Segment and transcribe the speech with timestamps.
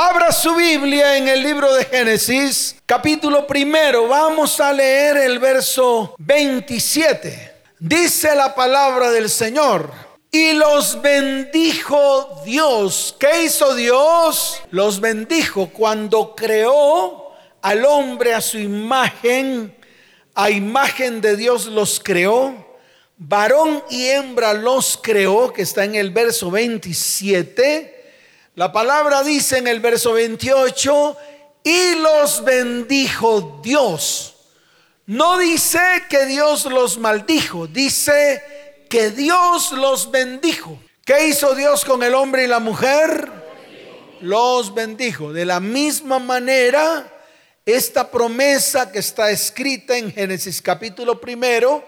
[0.00, 4.06] Abra su Biblia en el libro de Génesis, capítulo primero.
[4.06, 7.52] Vamos a leer el verso 27.
[7.80, 9.90] Dice la palabra del Señor.
[10.30, 13.16] Y los bendijo Dios.
[13.18, 14.62] ¿Qué hizo Dios?
[14.70, 19.76] Los bendijo cuando creó al hombre a su imagen.
[20.32, 22.54] A imagen de Dios los creó.
[23.16, 27.97] Varón y hembra los creó, que está en el verso 27.
[28.58, 31.16] La palabra dice en el verso 28,
[31.62, 34.34] y los bendijo Dios.
[35.06, 35.78] No dice
[36.10, 38.42] que Dios los maldijo, dice
[38.90, 40.76] que Dios los bendijo.
[41.06, 43.30] ¿Qué hizo Dios con el hombre y la mujer?
[44.22, 45.32] Los bendijo.
[45.32, 47.08] De la misma manera,
[47.64, 51.84] esta promesa que está escrita en Génesis capítulo primero,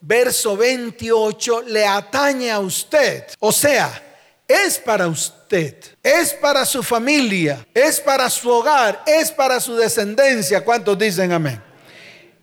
[0.00, 3.26] verso 28, le atañe a usted.
[3.40, 4.03] O sea,
[4.46, 10.64] es para usted, es para su familia, es para su hogar, es para su descendencia.
[10.64, 11.62] ¿Cuántos dicen amén?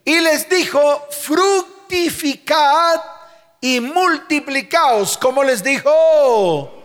[0.03, 3.01] Y les dijo, fructificad
[3.59, 5.17] y multiplicaos.
[5.17, 6.83] ¿Cómo les dijo?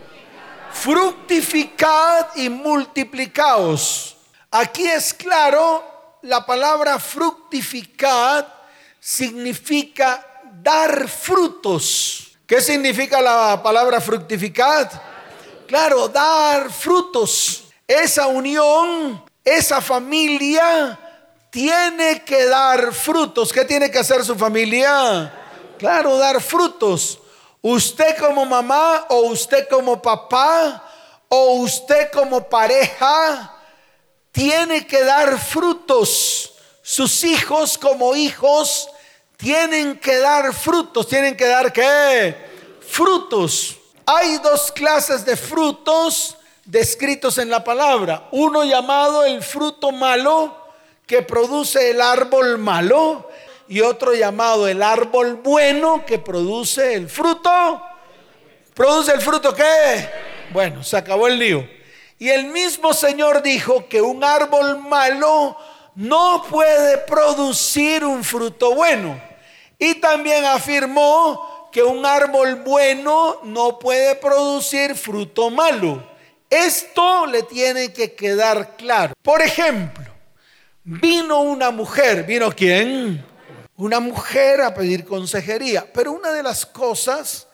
[0.71, 4.17] Fructificad y multiplicaos.
[4.51, 5.83] Aquí es claro,
[6.21, 8.45] la palabra fructificad
[8.99, 10.25] significa
[10.61, 12.37] dar frutos.
[12.45, 14.89] ¿Qué significa la palabra fructificad?
[15.67, 17.65] Claro, dar frutos.
[17.85, 20.97] Esa unión, esa familia
[21.49, 23.51] tiene que dar frutos.
[23.51, 25.33] ¿Qué tiene que hacer su familia?
[25.77, 27.19] Claro, dar frutos.
[27.61, 30.83] Usted como mamá o usted como papá
[31.27, 33.53] o usted como pareja
[34.31, 36.53] tiene que dar frutos.
[36.81, 38.87] Sus hijos como hijos
[39.35, 41.07] tienen que dar frutos.
[41.07, 42.35] ¿Tienen que dar qué?
[42.87, 43.76] Frutos.
[44.09, 48.29] Hay dos clases de frutos descritos en la palabra.
[48.31, 50.55] Uno llamado el fruto malo,
[51.05, 53.29] que produce el árbol malo,
[53.67, 57.81] y otro llamado el árbol bueno, que produce el fruto.
[58.73, 60.09] ¿Produce el fruto qué?
[60.53, 61.67] Bueno, se acabó el lío.
[62.17, 65.57] Y el mismo Señor dijo que un árbol malo
[65.95, 69.21] no puede producir un fruto bueno.
[69.77, 76.03] Y también afirmó que un árbol bueno no puede producir fruto malo.
[76.49, 79.13] Esto le tiene que quedar claro.
[79.21, 80.11] Por ejemplo,
[80.83, 83.23] vino una mujer, ¿vino quién?
[83.75, 87.47] Una mujer a pedir consejería, pero una de las cosas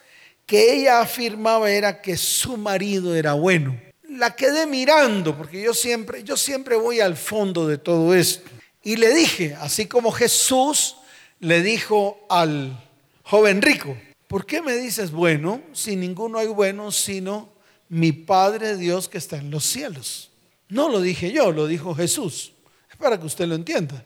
[0.46, 3.78] que ella afirmaba era que su marido era bueno.
[4.08, 8.50] La quedé mirando porque yo siempre yo siempre voy al fondo de todo esto
[8.84, 10.96] y le dije, así como Jesús
[11.42, 12.82] le dijo al
[13.24, 13.98] joven rico,
[14.34, 17.50] ¿por qué me dices bueno si ninguno hay bueno sino
[17.88, 20.32] mi Padre Dios que está en los cielos?
[20.70, 22.54] No lo dije yo, lo dijo Jesús.
[22.90, 24.04] Es para que usted lo entienda.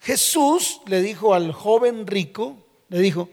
[0.00, 3.28] Jesús le dijo al joven rico, le dijo,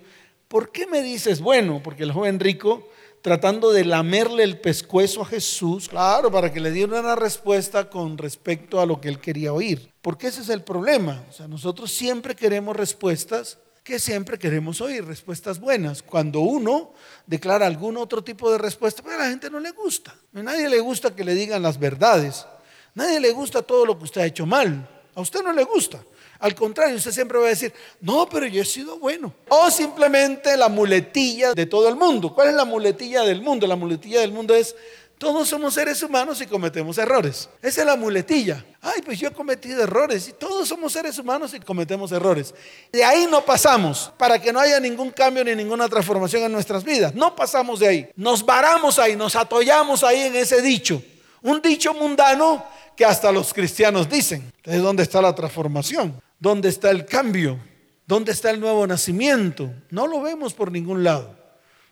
[0.47, 1.81] ¿por qué me dices bueno?
[1.83, 2.89] Porque el joven rico,
[3.21, 8.17] tratando de lamerle el pescuezo a Jesús, claro, para que le diera una respuesta con
[8.17, 9.93] respecto a lo que él quería oír.
[10.01, 11.23] Porque ese es el problema.
[11.29, 16.01] O sea, nosotros siempre queremos respuestas que siempre queremos oír, respuestas buenas.
[16.01, 16.93] Cuando uno
[17.27, 20.15] declara algún otro tipo de respuesta, pues a la gente no le gusta.
[20.33, 22.45] A nadie le gusta que le digan las verdades.
[22.45, 22.61] A
[22.95, 24.89] nadie le gusta todo lo que usted ha hecho mal.
[25.15, 26.01] A usted no le gusta.
[26.39, 29.33] Al contrario, usted siempre va a decir, no, pero yo he sido bueno.
[29.49, 32.33] O simplemente la muletilla de todo el mundo.
[32.33, 33.67] ¿Cuál es la muletilla del mundo?
[33.67, 34.75] La muletilla del mundo es,
[35.23, 37.49] todos somos seres humanos y cometemos errores.
[37.61, 38.63] Esa es la muletilla.
[38.81, 42.53] Ay, pues yo he cometido errores y todos somos seres humanos y cometemos errores.
[42.91, 46.83] De ahí no pasamos para que no haya ningún cambio ni ninguna transformación en nuestras
[46.83, 47.15] vidas.
[47.15, 48.09] No pasamos de ahí.
[48.17, 51.01] Nos varamos ahí, nos atollamos ahí en ese dicho.
[51.41, 52.65] Un dicho mundano
[52.97, 54.51] que hasta los cristianos dicen.
[54.57, 56.21] Entonces, ¿dónde está la transformación?
[56.37, 57.57] ¿Dónde está el cambio?
[58.05, 59.71] ¿Dónde está el nuevo nacimiento?
[59.89, 61.33] No lo vemos por ningún lado.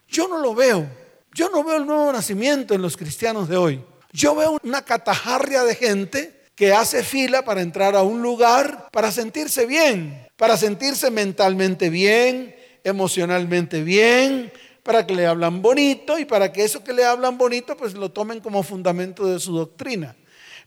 [0.06, 0.86] Yo no lo veo.
[1.34, 3.82] Yo no veo el nuevo nacimiento en los cristianos de hoy.
[4.12, 9.10] Yo veo una catajarria de gente que hace fila para entrar a un lugar para
[9.10, 14.52] sentirse bien, para sentirse mentalmente bien, emocionalmente bien,
[14.82, 18.10] para que le hablan bonito y para que eso que le hablan bonito pues lo
[18.10, 20.14] tomen como fundamento de su doctrina.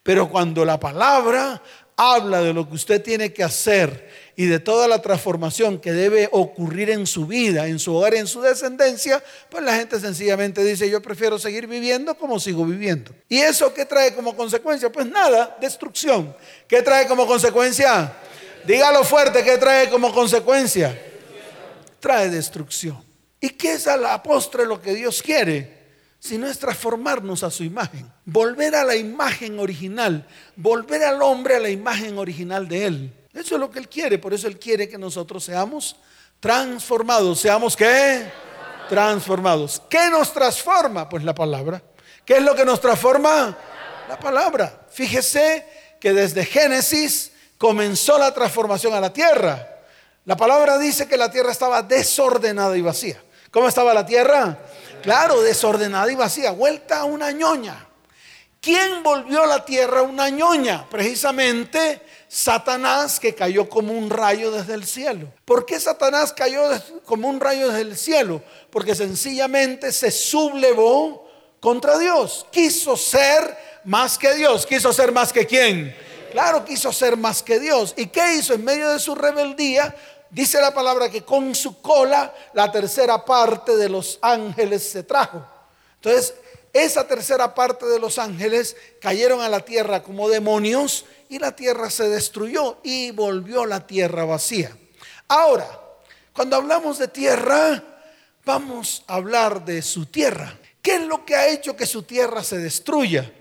[0.01, 1.61] Pero cuando la palabra
[1.95, 6.27] habla de lo que usted tiene que hacer y de toda la transformación que debe
[6.31, 10.89] ocurrir en su vida, en su hogar, en su descendencia, pues la gente sencillamente dice,
[10.89, 13.11] yo prefiero seguir viviendo como sigo viviendo.
[13.29, 14.91] ¿Y eso qué trae como consecuencia?
[14.91, 16.35] Pues nada, destrucción.
[16.67, 18.13] ¿Qué trae como consecuencia?
[18.65, 20.99] Dígalo fuerte, ¿qué trae como consecuencia?
[21.99, 23.03] Trae destrucción.
[23.39, 25.75] ¿Y qué es a la postre lo que Dios quiere?
[26.25, 31.59] sino es transformarnos a su imagen, volver a la imagen original, volver al hombre a
[31.59, 33.13] la imagen original de Él.
[33.35, 35.97] Eso es lo que Él quiere, por eso Él quiere que nosotros seamos
[36.39, 37.41] transformados.
[37.41, 38.31] ¿Seamos qué?
[38.87, 39.81] Transformados.
[39.89, 41.09] ¿Qué nos transforma?
[41.09, 41.83] Pues la palabra.
[42.25, 43.57] ¿Qué es lo que nos transforma?
[44.07, 44.85] La palabra.
[44.89, 45.67] Fíjese
[45.99, 49.67] que desde Génesis comenzó la transformación a la tierra.
[50.23, 53.21] La palabra dice que la tierra estaba desordenada y vacía.
[53.51, 54.57] ¿Cómo estaba la tierra?
[55.03, 57.85] Claro, desordenada y vacía, vuelta a una ñoña.
[58.61, 60.89] ¿Quién volvió la tierra una ñoña?
[60.89, 62.01] Precisamente
[62.35, 65.31] Satanás que cayó como un rayo desde el cielo.
[65.45, 66.63] ¿Por qué Satanás cayó
[67.05, 68.43] como un rayo desde el cielo?
[68.71, 71.29] Porque sencillamente se sublevó
[71.61, 72.45] contra Dios.
[72.51, 74.65] Quiso ser más que Dios.
[74.65, 75.95] ¿Quiso ser más que quién?
[76.33, 77.93] Claro, quiso ser más que Dios.
[77.95, 78.53] ¿Y qué hizo?
[78.53, 79.95] En medio de su rebeldía,
[80.29, 85.41] dice la palabra que con su cola la tercera parte de los ángeles se trajo.
[86.01, 86.33] Entonces,
[86.75, 91.89] esa tercera parte de los ángeles cayeron a la tierra como demonios y la tierra
[91.89, 94.75] se destruyó y volvió la tierra vacía.
[95.29, 95.65] Ahora,
[96.33, 97.81] cuando hablamos de tierra,
[98.43, 100.53] vamos a hablar de su tierra.
[100.81, 103.31] ¿Qué es lo que ha hecho que su tierra se destruya?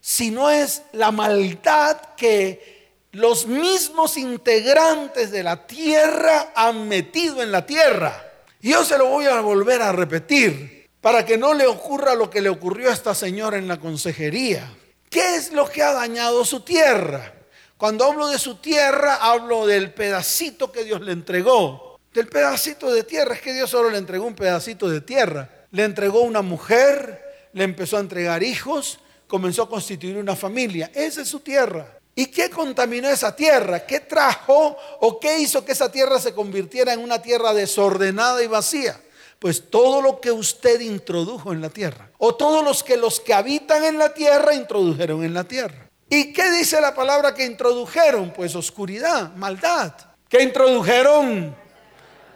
[0.00, 7.52] Si no es la maldad que los mismos integrantes de la tierra han metido en
[7.52, 8.32] la tierra.
[8.60, 12.28] Y yo se lo voy a volver a repetir para que no le ocurra lo
[12.28, 14.70] que le ocurrió a esta señora en la consejería.
[15.08, 17.34] ¿Qué es lo que ha dañado su tierra?
[17.76, 21.98] Cuando hablo de su tierra, hablo del pedacito que Dios le entregó.
[22.12, 25.48] Del pedacito de tierra, es que Dios solo le entregó un pedacito de tierra.
[25.70, 30.90] Le entregó una mujer, le empezó a entregar hijos, comenzó a constituir una familia.
[30.94, 31.98] Esa es su tierra.
[32.14, 33.86] ¿Y qué contaminó esa tierra?
[33.86, 38.46] ¿Qué trajo o qué hizo que esa tierra se convirtiera en una tierra desordenada y
[38.48, 39.00] vacía?
[39.40, 43.34] Pues todo lo que usted introdujo en la tierra, o todos los que los que
[43.34, 45.88] habitan en la tierra introdujeron en la tierra.
[46.10, 48.32] ¿Y qué dice la palabra que introdujeron?
[48.32, 49.94] Pues oscuridad, maldad.
[50.28, 51.56] ¿Qué introdujeron?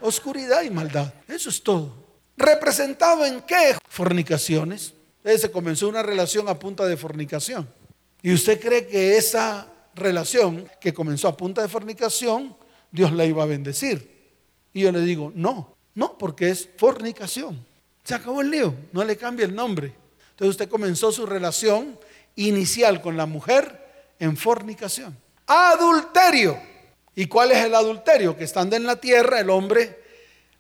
[0.01, 1.13] Oscuridad y maldad.
[1.29, 1.93] Eso es todo.
[2.37, 3.77] ¿Representado en qué?
[3.87, 4.95] Fornicaciones.
[5.25, 7.69] Se comenzó una relación a punta de fornicación.
[8.23, 12.57] ¿Y usted cree que esa relación que comenzó a punta de fornicación,
[12.91, 14.33] Dios la iba a bendecir?
[14.73, 17.65] Y yo le digo, no, no, porque es fornicación.
[18.03, 19.95] Se acabó el lío, no le cambia el nombre.
[20.31, 21.99] Entonces usted comenzó su relación
[22.37, 25.17] inicial con la mujer en fornicación.
[25.47, 26.61] Adulterio.
[27.15, 28.37] ¿Y cuál es el adulterio?
[28.37, 30.03] Que estando en la tierra el hombre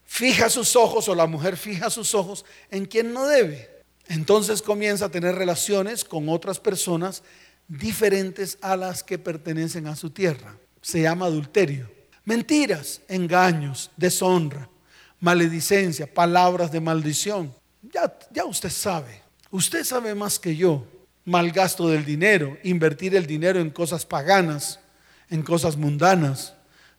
[0.05, 3.83] fija sus ojos o la mujer fija sus ojos en quien no debe.
[4.07, 7.23] Entonces comienza a tener relaciones con otras personas
[7.67, 10.57] diferentes a las que pertenecen a su tierra.
[10.83, 11.91] Se llama adulterio.
[12.25, 14.69] Mentiras, engaños, deshonra,
[15.25, 17.51] maledicencia, palabras de maldición.
[17.81, 20.87] Ya, ya usted sabe, usted sabe más que yo.
[21.25, 24.81] Malgasto del dinero, invertir el dinero en cosas paganas,
[25.31, 26.53] en cosas mundanas,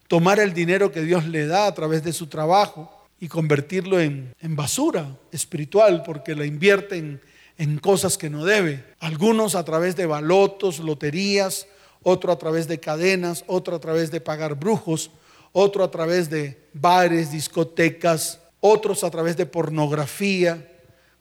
[0.08, 4.34] tomar el dinero que Dios le da a través de su trabajo y convertirlo en,
[4.42, 7.22] en basura espiritual porque la invierten
[7.60, 8.84] en cosas que no debe.
[9.00, 11.68] Algunos a través de balotos, loterías,
[12.02, 15.12] otro a través de cadenas, otro a través de pagar brujos,
[15.58, 20.70] otro a través de bares, discotecas, otros a través de pornografía.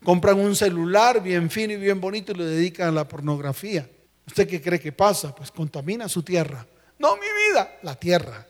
[0.02, 3.88] Compran un celular bien fino y bien bonito y lo dedican a la pornografía.
[4.26, 5.32] ¿Usted qué cree que pasa?
[5.32, 6.66] Pues contamina su tierra.
[6.98, 8.44] No mi vida, la tierra.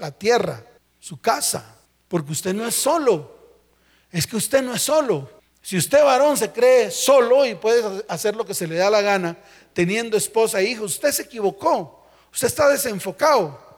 [0.00, 0.60] la tierra,
[0.98, 1.76] su casa.
[2.08, 3.62] Porque usted no es solo.
[4.10, 5.30] Es que usted no es solo.
[5.62, 9.02] Si usted varón se cree solo y puede hacer lo que se le da la
[9.02, 9.38] gana,
[9.72, 12.08] teniendo esposa e hijos, usted se equivocó.
[12.32, 13.69] Usted está desenfocado.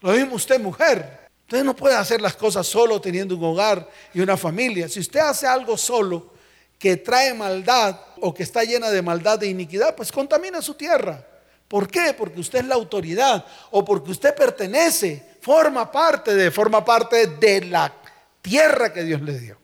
[0.00, 1.28] Lo mismo usted, mujer.
[1.42, 4.88] Usted no puede hacer las cosas solo teniendo un hogar y una familia.
[4.88, 6.34] Si usted hace algo solo
[6.78, 11.26] que trae maldad o que está llena de maldad e iniquidad, pues contamina su tierra.
[11.66, 12.14] ¿Por qué?
[12.16, 17.64] Porque usted es la autoridad o porque usted pertenece, forma parte de, forma parte de
[17.64, 17.92] la
[18.40, 19.58] tierra que Dios le dio.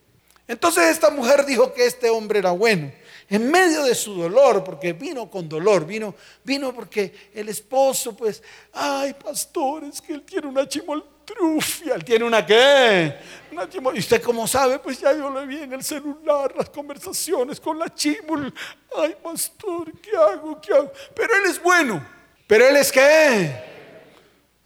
[0.49, 2.93] Entonces esta mujer dijo que este hombre era bueno
[3.29, 8.43] en medio de su dolor, porque vino con dolor, vino, vino porque el esposo, pues,
[8.73, 13.17] ay, pastor, es que él tiene una chimoltrufia, él tiene una qué,
[13.51, 16.69] una chimol, y usted como sabe, pues ya yo le vi en el celular las
[16.69, 18.53] conversaciones con la chimol,
[18.97, 20.61] ay, pastor, ¿qué hago?
[20.61, 20.93] ¿Qué hago?
[21.15, 22.07] Pero él es bueno,
[22.47, 23.75] pero él es qué.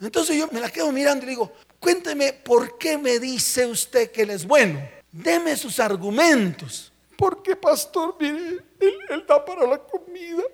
[0.00, 4.22] Entonces yo me la quedo mirando y digo, cuénteme, ¿por qué me dice usted que
[4.22, 4.80] él es bueno?
[5.10, 6.92] Deme sus argumentos.
[7.18, 10.44] Porque, pastor, mire, él, da para la comida.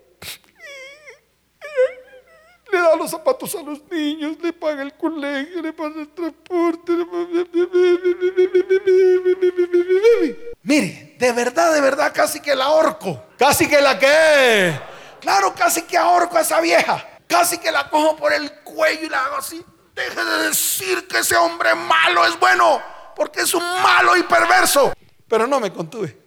[2.73, 6.92] Le da los zapatos a los niños, le paga el colegio, le paga el transporte.
[10.62, 13.23] Mire, de verdad, de verdad, casi que la ahorco.
[13.37, 14.80] Casi que la que.
[15.21, 17.06] Claro, casi que ahorco a esa vieja.
[17.26, 19.62] Casi que la cojo por el cuello y la hago así.
[19.94, 22.80] Deje de decir que ese hombre malo es bueno,
[23.14, 24.94] porque es un malo y perverso.
[25.28, 26.23] Pero no me contuve.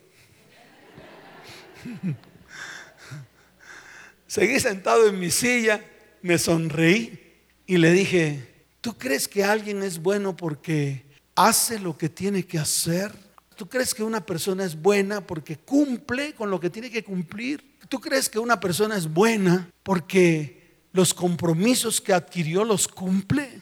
[4.28, 5.84] Seguí sentado en mi silla,
[6.22, 7.20] me sonreí
[7.66, 12.60] y le dije, ¿tú crees que alguien es bueno porque hace lo que tiene que
[12.60, 13.12] hacer?
[13.56, 17.78] ¿Tú crees que una persona es buena porque cumple con lo que tiene que cumplir?
[17.90, 23.62] ¿Tú crees que una persona es buena porque los compromisos que adquirió los cumple?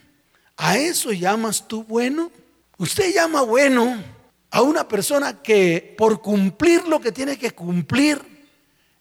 [0.58, 2.32] ¿A eso llamas tú bueno?
[2.78, 4.04] Usted llama bueno
[4.56, 8.22] a una persona que por cumplir lo que tiene que cumplir,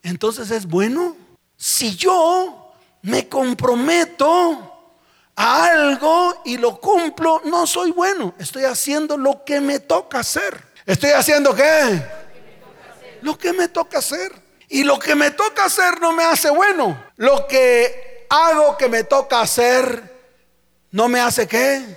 [0.03, 1.17] entonces es bueno.
[1.57, 4.91] Si yo me comprometo
[5.37, 8.35] a algo y lo cumplo, no soy bueno.
[8.37, 10.61] Estoy haciendo lo que me toca hacer.
[10.87, 12.05] ¿Estoy haciendo qué?
[13.23, 14.33] Lo que me toca hacer.
[14.69, 17.01] Y lo que me toca hacer no me hace bueno.
[17.15, 20.03] Lo que hago que me toca hacer
[20.91, 21.97] no me hace qué?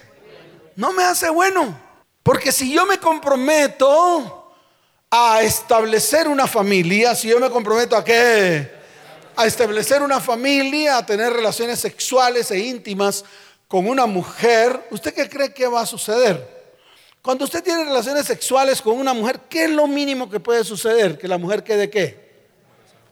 [0.75, 1.86] No me hace bueno.
[2.27, 4.51] Porque si yo me comprometo
[5.09, 8.69] a establecer una familia, si yo me comprometo a qué?
[9.33, 13.23] a establecer una familia, a tener relaciones sexuales e íntimas
[13.69, 16.75] con una mujer, ¿usted qué cree que va a suceder?
[17.21, 21.17] Cuando usted tiene relaciones sexuales con una mujer, ¿qué es lo mínimo que puede suceder?
[21.17, 22.27] Que la mujer quede qué?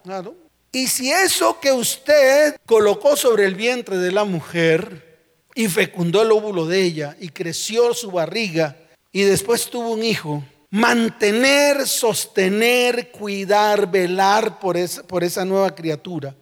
[0.04, 0.36] Claro.
[0.74, 6.34] Y si eso que usted colocó sobre el vientre de la mujer y fecundó el
[6.34, 8.76] óvulo de ella y creció su barriga
[9.16, 16.36] y después tuvo un hijo, mantener, sostener, cuidar, velar por esa, nueva criatura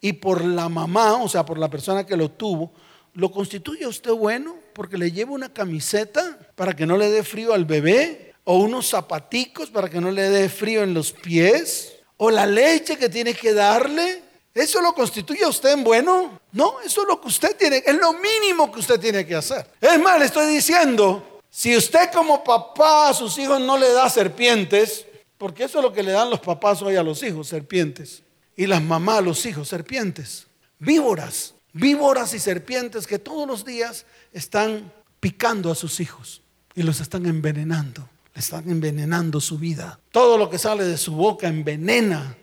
[0.00, 2.70] y por la mamá, o sea, por la persona que lo tuvo,
[3.14, 4.54] ¿lo constituye usted bueno?
[4.72, 8.90] Porque le lleva una camiseta para que no le dé frío al bebé, o unos
[8.90, 13.34] zapaticos para que no le dé frío en los pies, o la leche que tiene
[13.34, 14.22] que darle.
[14.54, 16.40] ¿Eso lo constituye usted en bueno?
[16.52, 19.66] No, eso es lo que usted tiene, es lo mínimo que usted tiene que hacer.
[19.80, 24.08] Es más, le estoy diciendo si usted como papá a sus hijos no le da
[24.08, 25.04] serpientes,
[25.36, 28.22] porque eso es lo que le dan los papás hoy a los hijos, serpientes,
[28.56, 30.46] y las mamás a los hijos, serpientes,
[30.78, 34.90] víboras, víboras y serpientes que todos los días están
[35.20, 36.40] picando a sus hijos
[36.74, 40.00] y los están envenenando, le están envenenando su vida.
[40.10, 42.34] Todo lo que sale de su boca envenena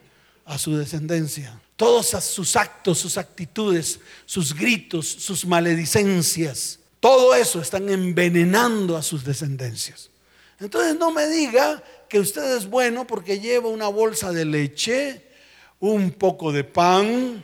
[0.46, 1.60] a su descendencia.
[1.76, 9.24] Todos sus actos, sus actitudes, sus gritos, sus maledicencias todo eso están envenenando a sus
[9.24, 10.10] descendencias.
[10.60, 15.26] Entonces no me diga que usted es bueno porque lleva una bolsa de leche,
[15.80, 17.44] un poco de pan,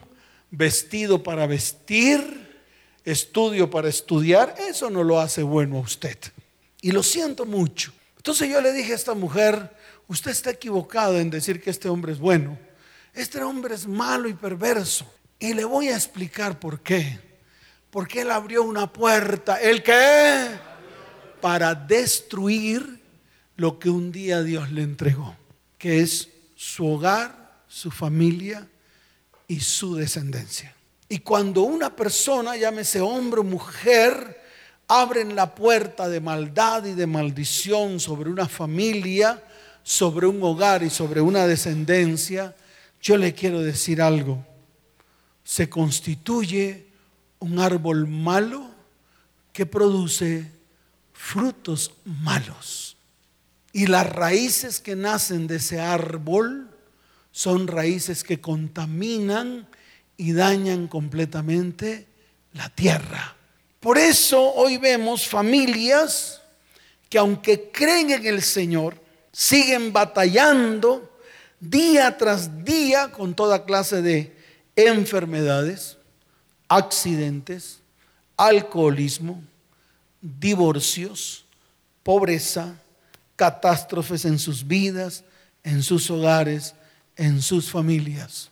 [0.51, 2.62] vestido para vestir,
[3.05, 4.55] estudio para estudiar.
[4.67, 6.17] Eso no lo hace bueno a usted.
[6.81, 7.93] Y lo siento mucho.
[8.17, 9.71] Entonces yo le dije a esta mujer,
[10.07, 12.57] usted está equivocado en decir que este hombre es bueno.
[13.13, 15.05] Este hombre es malo y perverso.
[15.39, 17.19] Y le voy a explicar por qué.
[17.95, 19.55] Porque Él abrió una puerta.
[19.55, 20.49] ¿El qué?
[21.39, 23.01] Para destruir
[23.55, 25.33] lo que un día Dios le entregó,
[25.77, 28.67] que es su hogar, su familia
[29.47, 30.75] y su descendencia.
[31.07, 34.43] Y cuando una persona, llámese hombre o mujer,
[34.89, 39.41] abren la puerta de maldad y de maldición sobre una familia,
[39.83, 42.57] sobre un hogar y sobre una descendencia,
[43.01, 44.45] yo le quiero decir algo.
[45.45, 46.85] Se constituye
[47.39, 48.70] un árbol malo
[49.54, 50.51] que produce
[51.13, 52.98] frutos malos.
[53.72, 56.70] Y las raíces que nacen de ese árbol
[57.32, 59.68] son raíces que contaminan
[60.18, 62.08] y dañan completamente
[62.54, 63.36] la tierra.
[63.80, 66.42] Por eso hoy vemos familias
[67.10, 69.00] que aunque creen en el Señor,
[69.32, 71.20] siguen batallando
[71.60, 74.36] día tras día con toda clase de
[74.75, 75.98] enfermedades,
[76.67, 77.79] accidentes,
[78.38, 79.41] alcoholismo,
[80.22, 81.45] divorcios,
[82.03, 82.75] pobreza,
[83.36, 85.24] catástrofes en sus vidas,
[85.63, 86.75] en sus hogares,
[87.15, 88.50] en sus familias.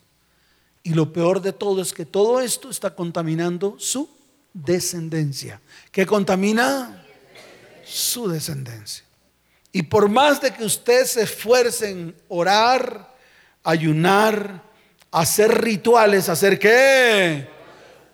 [0.84, 4.10] Y lo peor de todo es que todo esto está contaminando su
[4.53, 5.62] descendencia.
[5.91, 7.05] ¿Qué contamina?
[7.86, 9.03] Su descendencia.
[9.72, 13.15] Y por más de que usted se esfuerce en orar,
[13.63, 14.62] ayunar,
[15.12, 17.48] hacer rituales, hacer qué?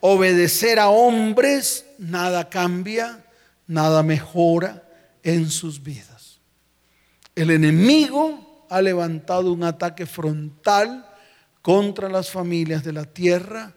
[0.02, 3.26] Obedecer a hombres, nada cambia,
[3.68, 4.84] nada mejora
[5.24, 6.40] en sus vidas.
[7.36, 11.06] El enemigo ha levantado un ataque frontal
[11.62, 13.74] contra las familias de la tierra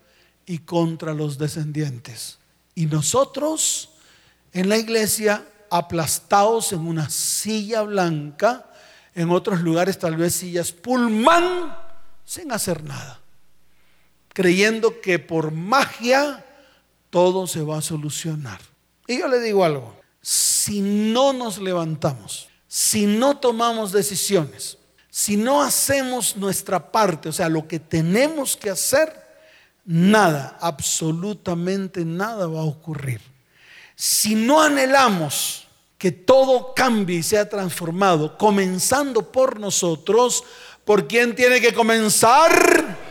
[0.47, 2.39] y contra los descendientes.
[2.75, 3.91] Y nosotros
[4.53, 8.69] en la iglesia, aplastados en una silla blanca,
[9.15, 11.77] En otros lugares tal vez sillas pulmán
[12.25, 13.21] sin hacer nada,
[14.33, 16.45] creyendo que por magia
[17.11, 18.61] todo se va a solucionar.
[19.07, 24.79] Y yo le digo algo, si no nos levantamos, si no tomamos decisiones,
[25.11, 29.13] si no hacemos nuestra parte, o sea, lo que tenemos que hacer,
[29.85, 33.21] nada, absolutamente nada va a ocurrir.
[33.95, 35.67] Si no anhelamos
[35.99, 40.43] que todo cambie y sea transformado, comenzando por nosotros,
[40.85, 43.02] ¿por quién tiene que comenzar?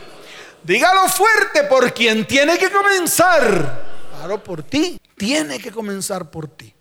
[0.63, 3.84] Dígalo fuerte, ¿por quién tiene que comenzar?
[4.15, 5.00] Claro, por ti.
[5.18, 6.74] Tiene que comenzar por ti.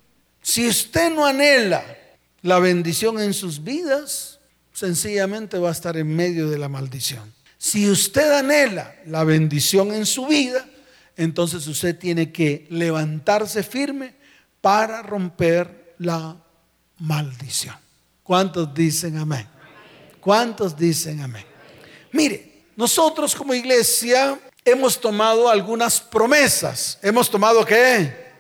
[0.42, 1.84] Si usted no anhela
[2.42, 4.40] la bendición en sus vidas,
[4.72, 7.32] sencillamente va a estar en medio de la maldición.
[7.56, 10.66] Si usted anhela la bendición en su vida,
[11.16, 14.14] entonces usted tiene que levantarse firme
[14.60, 16.36] para romper la
[16.98, 17.76] maldición.
[18.22, 19.46] ¿Cuántos dicen amén?
[20.20, 21.44] ¿Cuántos dicen amén?
[22.12, 22.49] Mire,
[22.80, 26.98] nosotros como iglesia hemos tomado algunas promesas.
[27.02, 28.32] ¿Hemos tomado qué?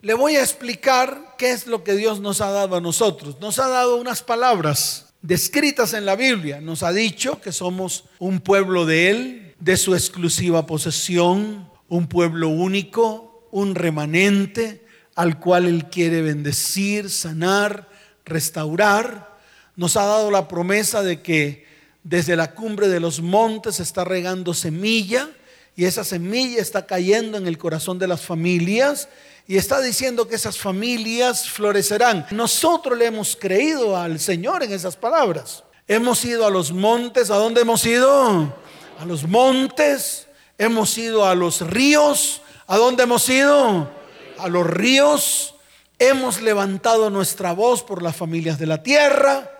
[0.00, 3.36] Le voy a explicar qué es lo que Dios nos ha dado a nosotros.
[3.42, 6.62] Nos ha dado unas palabras descritas en la Biblia.
[6.62, 12.48] Nos ha dicho que somos un pueblo de Él, de su exclusiva posesión, un pueblo
[12.48, 14.82] único, un remanente
[15.14, 17.86] al cual Él quiere bendecir, sanar,
[18.24, 19.36] restaurar.
[19.76, 21.70] Nos ha dado la promesa de que
[22.02, 25.28] desde la cumbre de los montes está regando semilla
[25.76, 29.08] y esa semilla está cayendo en el corazón de las familias
[29.46, 32.26] y está diciendo que esas familias florecerán.
[32.30, 35.64] Nosotros le hemos creído al Señor en esas palabras.
[35.88, 37.30] Hemos ido a los montes.
[37.30, 38.54] ¿A dónde hemos ido?
[38.98, 40.28] A los montes.
[40.58, 42.42] Hemos ido a los ríos.
[42.66, 43.90] ¿A dónde hemos ido?
[44.38, 45.54] A los ríos.
[45.98, 49.51] Hemos levantado nuestra voz por las familias de la tierra.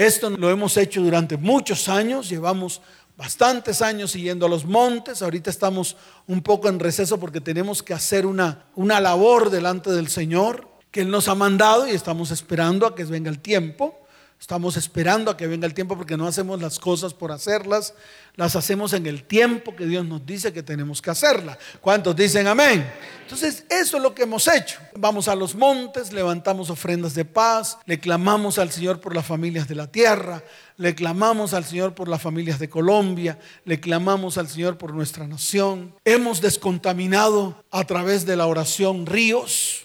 [0.00, 2.30] Esto lo hemos hecho durante muchos años.
[2.30, 2.80] Llevamos
[3.18, 5.20] bastantes años siguiendo a los montes.
[5.20, 5.94] Ahorita estamos
[6.26, 11.02] un poco en receso porque tenemos que hacer una, una labor delante del Señor que
[11.02, 13.99] Él nos ha mandado y estamos esperando a que venga el tiempo.
[14.40, 17.92] Estamos esperando a que venga el tiempo porque no hacemos las cosas por hacerlas,
[18.36, 21.58] las hacemos en el tiempo que Dios nos dice que tenemos que hacerlas.
[21.82, 22.90] ¿Cuántos dicen amén?
[23.20, 24.78] Entonces, eso es lo que hemos hecho.
[24.96, 29.68] Vamos a los montes, levantamos ofrendas de paz, le clamamos al Señor por las familias
[29.68, 30.42] de la tierra,
[30.78, 35.28] le clamamos al Señor por las familias de Colombia, le clamamos al Señor por nuestra
[35.28, 35.94] nación.
[36.06, 39.84] Hemos descontaminado a través de la oración ríos.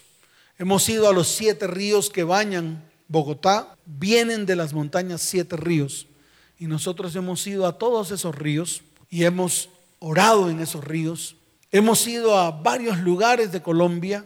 [0.58, 6.06] Hemos ido a los siete ríos que bañan Bogotá, vienen de las montañas siete ríos
[6.58, 11.36] y nosotros hemos ido a todos esos ríos y hemos orado en esos ríos.
[11.70, 14.24] Hemos ido a varios lugares de Colombia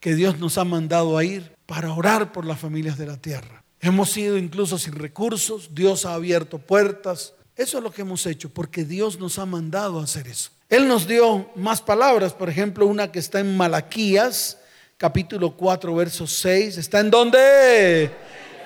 [0.00, 3.64] que Dios nos ha mandado a ir para orar por las familias de la tierra.
[3.80, 7.34] Hemos ido incluso sin recursos, Dios ha abierto puertas.
[7.56, 10.50] Eso es lo que hemos hecho porque Dios nos ha mandado a hacer eso.
[10.68, 14.58] Él nos dio más palabras, por ejemplo, una que está en Malaquías,
[15.04, 16.78] capítulo 4, verso 6.
[16.78, 18.10] ¿Está en dónde?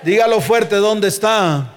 [0.05, 1.75] Dígalo fuerte, ¿dónde está?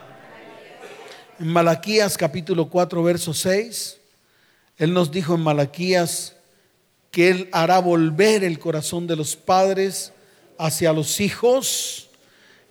[1.39, 3.97] En Malaquías capítulo 4, verso 6.
[4.78, 6.36] Él nos dijo en Malaquías
[7.10, 10.13] que Él hará volver el corazón de los padres
[10.60, 12.12] hacia los hijos.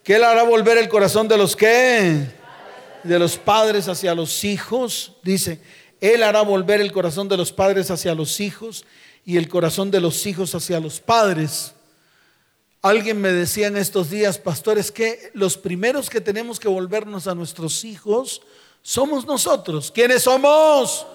[0.05, 2.25] Que Él hará volver el corazón de los que?
[3.03, 5.15] De los padres hacia los hijos.
[5.25, 5.61] Dice,
[6.01, 8.85] Él hará volver el corazón de los padres hacia los hijos
[9.25, 11.75] y el corazón de los hijos hacia los padres.
[12.83, 17.35] Alguien me decía en estos días, pastores, que los primeros que tenemos que volvernos a
[17.35, 18.41] nuestros hijos
[18.81, 19.91] somos nosotros.
[19.91, 21.07] ¿Quiénes somos?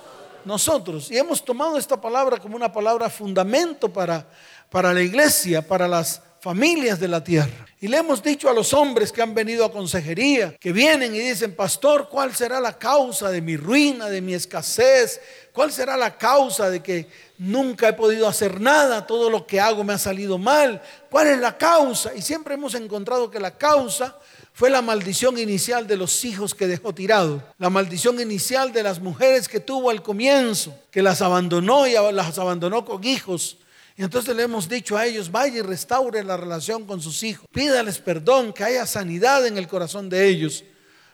[0.43, 1.09] Nosotros.
[1.09, 4.29] Y hemos tomado esta palabra como una palabra fundamento para,
[4.69, 7.65] para la iglesia, para las familias de la tierra.
[7.81, 11.17] Y le hemos dicho a los hombres que han venido a consejería, que vienen y
[11.17, 15.19] dicen, pastor, ¿cuál será la causa de mi ruina, de mi escasez?
[15.51, 17.07] ¿Cuál será la causa de que
[17.39, 19.07] nunca he podido hacer nada?
[19.07, 20.83] Todo lo que hago me ha salido mal.
[21.09, 22.13] ¿Cuál es la causa?
[22.13, 24.15] Y siempre hemos encontrado que la causa
[24.53, 28.99] fue la maldición inicial de los hijos que dejó tirado, la maldición inicial de las
[28.99, 33.57] mujeres que tuvo al comienzo, que las abandonó y las abandonó con hijos
[33.97, 37.47] y entonces le hemos dicho a ellos, vaya y restaure la relación con sus hijos.
[37.53, 40.65] Pídales perdón, que haya sanidad en el corazón de ellos,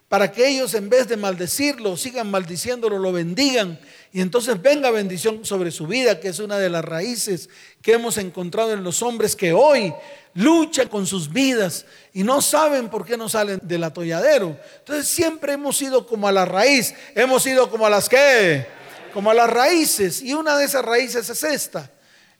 [0.10, 3.80] para que ellos en vez de maldecirlo, sigan maldiciéndolo, lo bendigan.
[4.12, 7.50] Y entonces venga bendición sobre su vida, que es una de las raíces
[7.84, 9.94] que hemos encontrado en los hombres que hoy
[10.34, 14.60] luchan con sus vidas y no saben por qué no salen del atolladero.
[14.80, 18.66] Entonces siempre hemos ido como a la raíz, hemos ido como a las que,
[19.14, 20.22] como a las raíces.
[20.24, 21.90] Y una de esas raíces es esta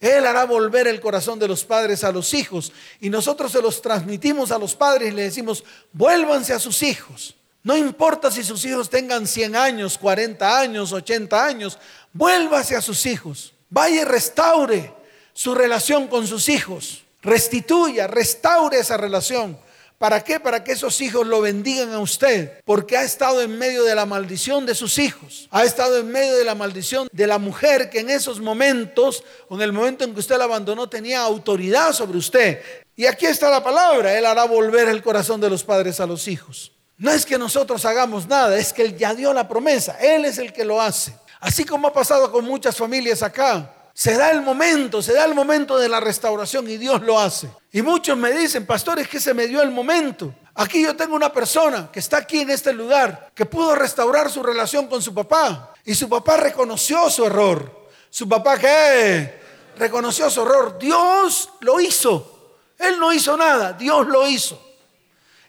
[0.02, 2.74] Él hará volver el corazón de los padres a los hijos.
[3.00, 7.36] Y nosotros se los transmitimos a los padres y le decimos, vuélvanse a sus hijos.
[7.64, 11.78] No importa si sus hijos tengan 100 años, 40 años, 80 años,
[12.12, 13.54] vuélvase a sus hijos.
[13.70, 14.92] Vaya y restaure
[15.34, 17.04] su relación con sus hijos.
[17.22, 19.56] Restituya, restaure esa relación.
[20.02, 20.40] ¿Para qué?
[20.40, 22.64] Para que esos hijos lo bendigan a usted.
[22.66, 25.48] Porque ha estado en medio de la maldición de sus hijos.
[25.52, 29.54] Ha estado en medio de la maldición de la mujer que en esos momentos, o
[29.54, 32.64] en el momento en que usted la abandonó, tenía autoridad sobre usted.
[32.96, 34.18] Y aquí está la palabra.
[34.18, 36.72] Él hará volver el corazón de los padres a los hijos.
[36.98, 40.00] No es que nosotros hagamos nada, es que Él ya dio la promesa.
[40.00, 41.14] Él es el que lo hace.
[41.40, 43.72] Así como ha pasado con muchas familias acá.
[43.94, 47.50] Se da el momento, se da el momento de la restauración y Dios lo hace.
[47.72, 50.34] Y muchos me dicen, pastor, es que se me dio el momento.
[50.56, 54.44] Aquí yo tengo una persona que está aquí en este lugar, que pudo restaurar su
[54.44, 55.74] relación con su papá.
[55.86, 57.90] Y su papá reconoció su error.
[58.10, 59.40] ¿Su papá qué?
[59.78, 60.78] Reconoció su error.
[60.78, 62.58] Dios lo hizo.
[62.78, 64.62] Él no hizo nada, Dios lo hizo.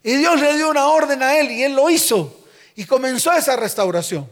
[0.03, 2.41] Y Dios le dio una orden a él y él lo hizo.
[2.75, 4.29] Y comenzó esa restauración.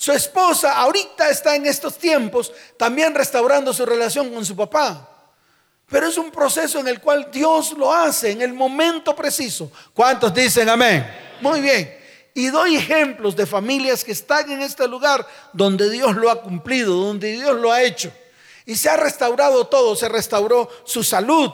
[0.00, 5.06] Su esposa ahorita está en estos tiempos también restaurando su relación con su papá.
[5.90, 9.70] Pero es un proceso en el cual Dios lo hace en el momento preciso.
[9.92, 11.06] ¿Cuántos dicen amén?
[11.42, 11.94] Muy bien.
[12.32, 16.94] Y doy ejemplos de familias que están en este lugar donde Dios lo ha cumplido,
[16.94, 18.10] donde Dios lo ha hecho.
[18.64, 19.94] Y se ha restaurado todo.
[19.94, 21.52] Se restauró su salud.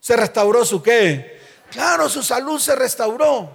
[0.00, 1.40] Se restauró su qué?
[1.70, 3.48] Claro, su salud se restauró.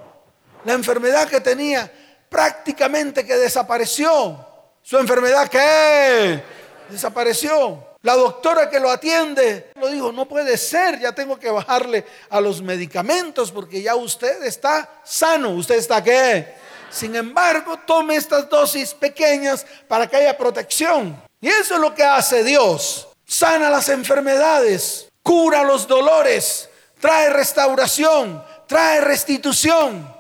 [0.64, 1.92] La enfermedad que tenía
[2.30, 4.46] prácticamente que desapareció.
[4.82, 6.44] Su enfermedad que
[6.90, 7.90] desapareció.
[8.02, 12.40] La doctora que lo atiende lo dijo, no puede ser, ya tengo que bajarle a
[12.40, 15.50] los medicamentos porque ya usted está sano.
[15.50, 16.56] ¿Usted está qué?
[16.90, 21.22] Sin embargo, tome estas dosis pequeñas para que haya protección.
[21.42, 23.10] Y eso es lo que hace Dios.
[23.26, 30.19] Sana las enfermedades, cura los dolores, trae restauración, trae restitución,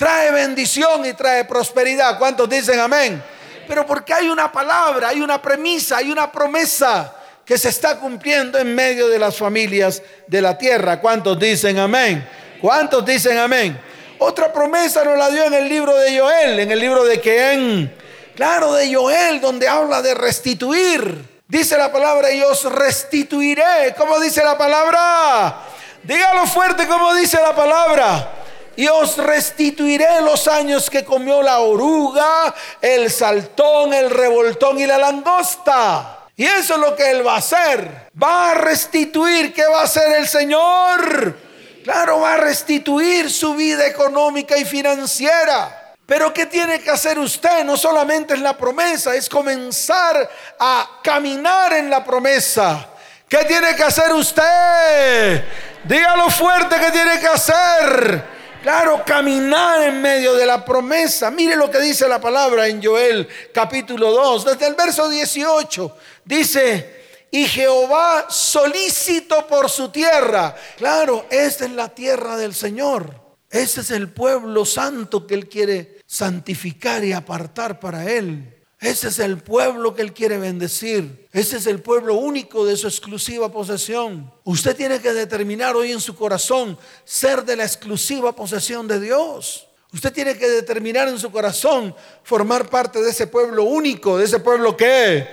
[0.00, 2.18] trae bendición y trae prosperidad.
[2.18, 3.22] ¿Cuántos dicen amén?
[3.68, 8.58] Pero porque hay una palabra, hay una premisa, hay una promesa que se está cumpliendo
[8.58, 10.98] en medio de las familias de la tierra.
[11.02, 12.26] ¿Cuántos dicen amén?
[12.62, 13.78] ¿Cuántos dicen amén?
[14.20, 17.94] Otra promesa nos la dio en el libro de Joel, en el libro de quién?
[18.34, 21.42] Claro, de Joel, donde habla de restituir.
[21.46, 23.94] Dice la palabra, y restituiré.
[23.98, 25.58] ¿Cómo dice la palabra?
[26.02, 28.40] Dígalo fuerte como dice la palabra.
[28.80, 34.96] Y os restituiré los años que comió la oruga, el saltón, el revoltón y la
[34.96, 36.20] langosta.
[36.34, 38.08] Y eso es lo que Él va a hacer.
[38.22, 39.52] Va a restituir.
[39.52, 41.36] ¿Qué va a hacer el Señor?
[41.84, 45.92] Claro, va a restituir su vida económica y financiera.
[46.06, 47.62] Pero ¿qué tiene que hacer usted?
[47.64, 50.26] No solamente es la promesa, es comenzar
[50.58, 52.88] a caminar en la promesa.
[53.28, 55.44] ¿Qué tiene que hacer usted?
[55.84, 58.39] Dígalo fuerte que tiene que hacer.
[58.62, 61.30] Claro, caminar en medio de la promesa.
[61.30, 65.96] Mire lo que dice la palabra en Joel capítulo 2, desde el verso 18.
[66.26, 70.54] Dice, y Jehová solícito por su tierra.
[70.76, 73.18] Claro, esta es la tierra del Señor.
[73.48, 78.59] Este es el pueblo santo que Él quiere santificar y apartar para Él.
[78.80, 81.28] Ese es el pueblo que Él quiere bendecir.
[81.32, 84.32] Ese es el pueblo único de su exclusiva posesión.
[84.44, 89.68] Usted tiene que determinar hoy en su corazón ser de la exclusiva posesión de Dios.
[89.92, 94.38] Usted tiene que determinar en su corazón formar parte de ese pueblo único, de ese
[94.38, 95.26] pueblo que,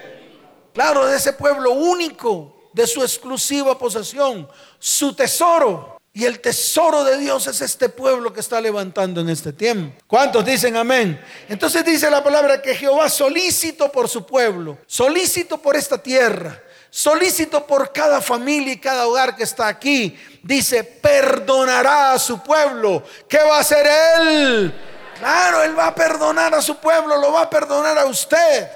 [0.73, 5.96] claro, de ese pueblo único, de su exclusiva posesión, su tesoro.
[6.17, 10.01] Y el tesoro de Dios es este pueblo que está levantando en este tiempo.
[10.08, 11.23] ¿Cuántos dicen amén?
[11.47, 17.67] Entonces dice la palabra que Jehová solícito por su pueblo, solícito por esta tierra, solícito
[17.67, 23.03] por cada familia y cada hogar que está aquí, dice, perdonará a su pueblo.
[23.30, 23.86] ¿Qué va a hacer
[24.19, 24.73] él?
[25.19, 28.67] Claro, él va a perdonar a su pueblo, lo va a perdonar a usted.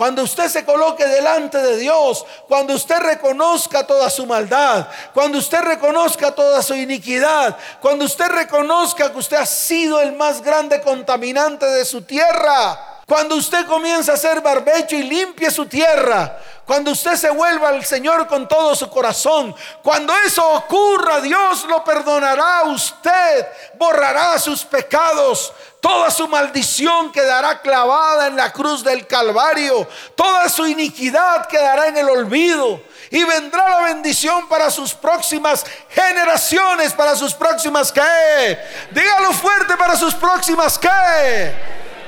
[0.00, 5.60] Cuando usted se coloque delante de Dios, cuando usted reconozca toda su maldad, cuando usted
[5.60, 11.66] reconozca toda su iniquidad, cuando usted reconozca que usted ha sido el más grande contaminante
[11.66, 17.16] de su tierra, cuando usted comienza a hacer barbecho y limpie su tierra, cuando usted
[17.16, 22.64] se vuelva al Señor con todo su corazón, cuando eso ocurra, Dios lo perdonará a
[22.68, 29.88] usted, borrará sus pecados, Toda su maldición quedará clavada en la cruz del Calvario.
[30.14, 32.82] Toda su iniquidad quedará en el olvido.
[33.10, 38.58] Y vendrá la bendición para sus próximas generaciones, para sus próximas que.
[38.90, 40.88] Dígalo fuerte para sus próximas que.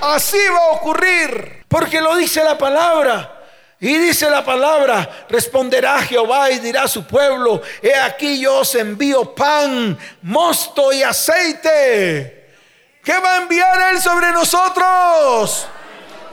[0.02, 1.64] Así va a ocurrir.
[1.66, 3.38] Porque lo dice la palabra.
[3.80, 8.76] Y dice la palabra, responderá Jehová y dirá a su pueblo, he aquí yo os
[8.76, 12.41] envío pan, mosto y aceite.
[13.03, 15.67] ¿Qué va a enviar Él sobre nosotros?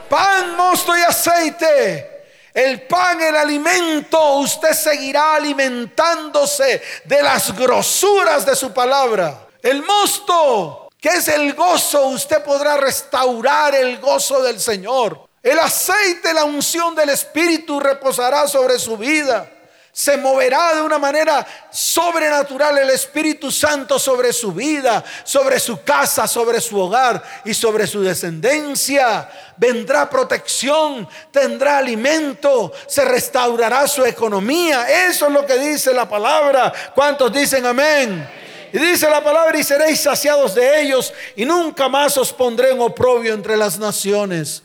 [0.08, 2.24] Pan, mosto y aceite.
[2.54, 9.48] El pan, el alimento, usted seguirá alimentándose de las grosuras de su palabra.
[9.62, 15.28] El mosto, que es el gozo, usted podrá restaurar el gozo del Señor.
[15.42, 19.50] El aceite, la unción del Espíritu reposará sobre su vida.
[19.92, 26.28] Se moverá de una manera sobrenatural el Espíritu Santo sobre su vida, sobre su casa,
[26.28, 29.28] sobre su hogar y sobre su descendencia.
[29.56, 35.06] Vendrá protección, tendrá alimento, se restaurará su economía.
[35.08, 36.72] Eso es lo que dice la palabra.
[36.94, 38.28] ¿Cuántos dicen amén?
[38.72, 42.80] Y dice la palabra, y seréis saciados de ellos, y nunca más os pondré en
[42.80, 44.62] oprobio entre las naciones.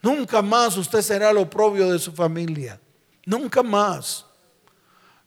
[0.00, 2.80] Nunca más usted será el oprobio de su familia.
[3.26, 4.27] Nunca más.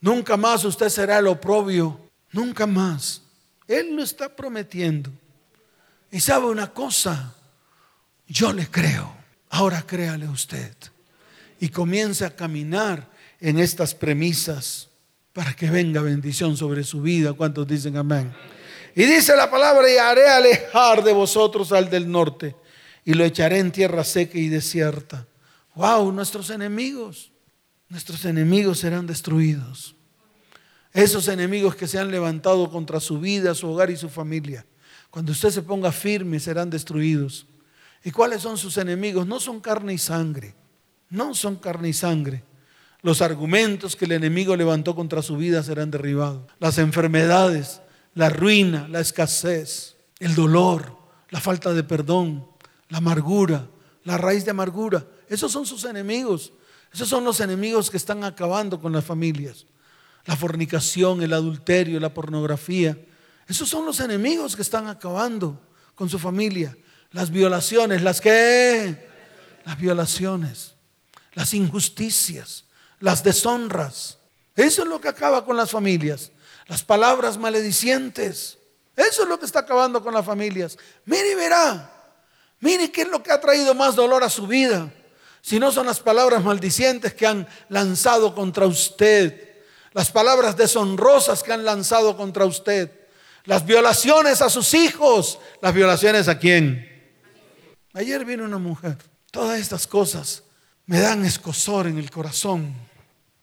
[0.01, 2.09] Nunca más usted será el oprobio.
[2.31, 3.21] Nunca más.
[3.67, 5.09] Él lo está prometiendo.
[6.11, 7.33] Y sabe una cosa,
[8.27, 9.15] yo le creo.
[9.49, 10.75] Ahora créale usted.
[11.59, 13.09] Y comience a caminar
[13.39, 14.89] en estas premisas
[15.31, 17.33] para que venga bendición sobre su vida.
[17.33, 18.33] ¿Cuántos dicen amén?
[18.95, 22.55] Y dice la palabra, y haré alejar de vosotros al del norte
[23.05, 25.25] y lo echaré en tierra seca y desierta.
[25.75, 27.31] Wow, nuestros enemigos,
[27.91, 29.95] nuestros enemigos serán destruidos.
[30.93, 34.65] Esos enemigos que se han levantado contra su vida, su hogar y su familia,
[35.09, 37.47] cuando usted se ponga firme serán destruidos.
[38.05, 39.27] ¿Y cuáles son sus enemigos?
[39.27, 40.55] No son carne y sangre,
[41.09, 42.45] no son carne y sangre.
[43.01, 46.43] Los argumentos que el enemigo levantó contra su vida serán derribados.
[46.59, 47.81] Las enfermedades,
[48.13, 50.97] la ruina, la escasez, el dolor,
[51.29, 52.47] la falta de perdón,
[52.87, 53.67] la amargura,
[54.05, 55.05] la raíz de amargura.
[55.27, 56.53] Esos son sus enemigos.
[56.93, 59.65] Esos son los enemigos que están acabando con las familias.
[60.25, 62.97] La fornicación, el adulterio, la pornografía.
[63.47, 65.59] Esos son los enemigos que están acabando
[65.95, 66.77] con su familia.
[67.11, 69.09] Las violaciones, las que...
[69.63, 70.73] Las violaciones,
[71.33, 72.65] las injusticias,
[72.99, 74.17] las deshonras.
[74.55, 76.31] Eso es lo que acaba con las familias.
[76.67, 78.57] Las palabras maledicientes.
[78.95, 80.77] Eso es lo que está acabando con las familias.
[81.05, 81.91] Mire y verá.
[82.59, 84.91] Mire qué es lo que ha traído más dolor a su vida.
[85.41, 89.49] Si no son las palabras maldicientes que han lanzado contra usted,
[89.93, 92.91] las palabras deshonrosas que han lanzado contra usted,
[93.45, 96.87] las violaciones a sus hijos, las violaciones a quién.
[97.93, 98.97] Ayer vino una mujer.
[99.31, 100.43] Todas estas cosas
[100.85, 102.73] me dan escosor en el corazón.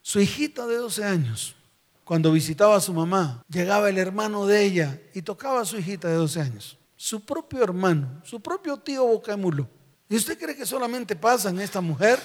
[0.01, 1.57] Su hijita de 12 años,
[2.05, 6.09] cuando visitaba a su mamá, llegaba el hermano de ella y tocaba a su hijita
[6.09, 9.69] de 12 años su propio hermano, su propio tío Bocamulo.
[10.09, 12.21] ¿Y usted cree que solamente pasa en esta mujer?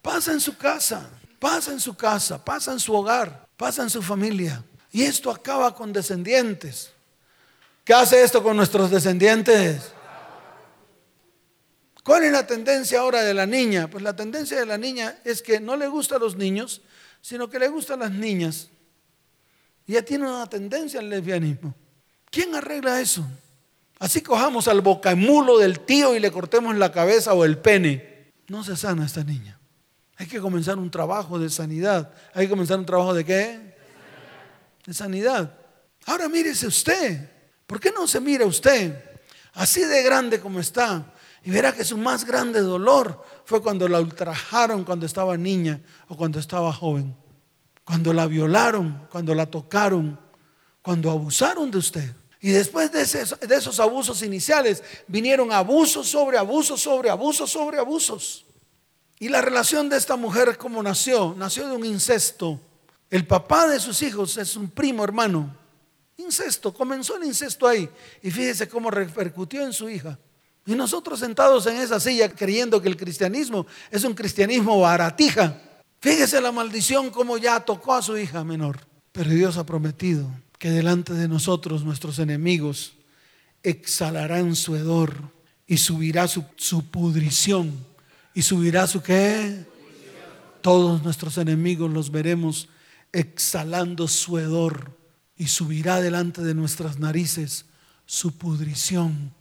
[0.00, 4.00] Pasa en su casa, pasa en su casa, pasa en su hogar, pasa en su
[4.00, 4.64] familia.
[4.90, 6.90] Y esto acaba con descendientes.
[7.84, 9.92] ¿Qué hace esto con nuestros descendientes?
[12.02, 13.88] ¿Cuál es la tendencia ahora de la niña?
[13.88, 16.80] Pues la tendencia de la niña es que no le gusta a los niños,
[17.20, 18.68] sino que le gustan las niñas.
[19.86, 21.74] Ya tiene una tendencia al lesbianismo.
[22.30, 23.26] ¿Quién arregla eso?
[24.00, 28.32] Así cojamos al bocamulo del tío y le cortemos la cabeza o el pene.
[28.48, 29.60] No se sana esta niña.
[30.16, 32.10] Hay que comenzar un trabajo de sanidad.
[32.32, 33.76] Hay que comenzar un trabajo de qué?
[34.86, 35.54] De sanidad.
[36.06, 37.30] Ahora mírese usted.
[37.66, 39.04] ¿Por qué no se mira usted
[39.52, 41.12] así de grande como está?
[41.44, 46.16] Y verá que su más grande dolor fue cuando la ultrajaron cuando estaba niña o
[46.16, 47.14] cuando estaba joven.
[47.84, 50.18] Cuando la violaron, cuando la tocaron,
[50.80, 52.14] cuando abusaron de usted.
[52.40, 58.46] Y después de, esos abusos iniciales vinieron abusos sobre abusos sobre abusos sobre abusos.
[59.18, 61.34] Y la relación de esta mujer, ¿cómo nació?
[61.36, 62.58] Nació de un incesto.
[63.10, 65.54] El papá de sus hijos es un primo hermano.
[66.16, 67.90] Incesto, comenzó el incesto ahí.
[68.22, 70.18] Y fíjese cómo repercutió en su hija.
[70.64, 75.60] Y nosotros sentados en esa silla creyendo que el cristianismo es un cristianismo baratija.
[76.00, 78.78] Fíjese la maldición como ya tocó a su hija menor.
[79.12, 80.26] Pero Dios ha prometido
[80.60, 82.92] que delante de nosotros nuestros enemigos
[83.62, 85.32] exhalarán su hedor
[85.66, 86.44] y subirá su,
[86.90, 87.72] pudrición
[88.34, 89.64] y subirá su qué.
[90.60, 92.68] Todos nuestros enemigos los veremos
[93.10, 94.94] exhalando su hedor
[95.34, 97.64] y subirá delante de nuestras narices
[98.04, 99.32] su pudrición,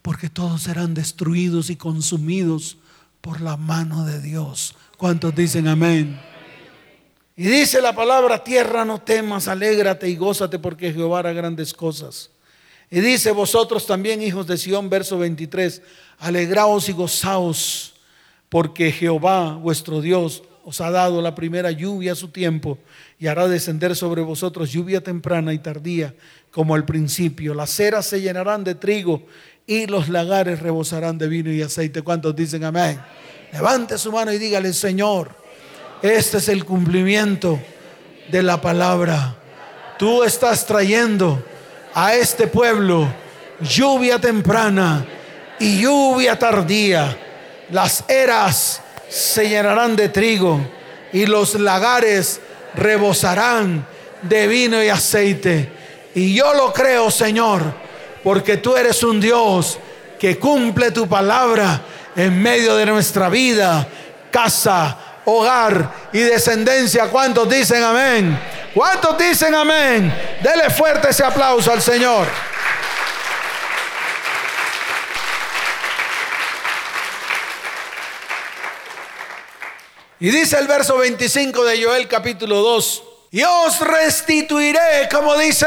[0.00, 2.78] porque todos serán destruidos y consumidos
[3.20, 4.74] por la mano de Dios.
[4.96, 6.18] ¿Cuántos dicen amén?
[7.36, 12.30] Y dice la palabra, tierra no temas, alégrate y gózate porque Jehová hará grandes cosas.
[12.90, 15.82] Y dice vosotros también, hijos de Sión, verso 23,
[16.18, 17.94] alegraos y gozaos
[18.48, 22.78] porque Jehová vuestro Dios os ha dado la primera lluvia a su tiempo
[23.18, 26.14] y hará descender sobre vosotros lluvia temprana y tardía
[26.52, 27.52] como al principio.
[27.52, 29.26] Las ceras se llenarán de trigo
[29.66, 32.02] y los lagares rebosarán de vino y aceite.
[32.02, 33.00] ¿Cuántos dicen amén?
[33.52, 35.43] Levante su mano y dígale, Señor,
[36.02, 37.58] este es el cumplimiento
[38.28, 39.34] de la palabra.
[39.98, 41.42] Tú estás trayendo
[41.94, 43.08] a este pueblo
[43.60, 45.06] lluvia temprana
[45.58, 47.16] y lluvia tardía.
[47.70, 50.60] Las eras se llenarán de trigo
[51.12, 52.40] y los lagares
[52.74, 53.86] rebosarán
[54.22, 55.70] de vino y aceite.
[56.14, 57.62] Y yo lo creo, Señor,
[58.22, 59.78] porque tú eres un Dios
[60.18, 61.82] que cumple tu palabra
[62.16, 63.86] en medio de nuestra vida,
[64.30, 67.08] casa, hogar y descendencia.
[67.08, 68.38] ¿Cuántos dicen amén?
[68.74, 70.12] ¿Cuántos dicen amén?
[70.42, 72.26] Dele fuerte ese aplauso al Señor.
[80.20, 85.66] Y dice el verso 25 de Joel capítulo 2, y os restituiré, como dice,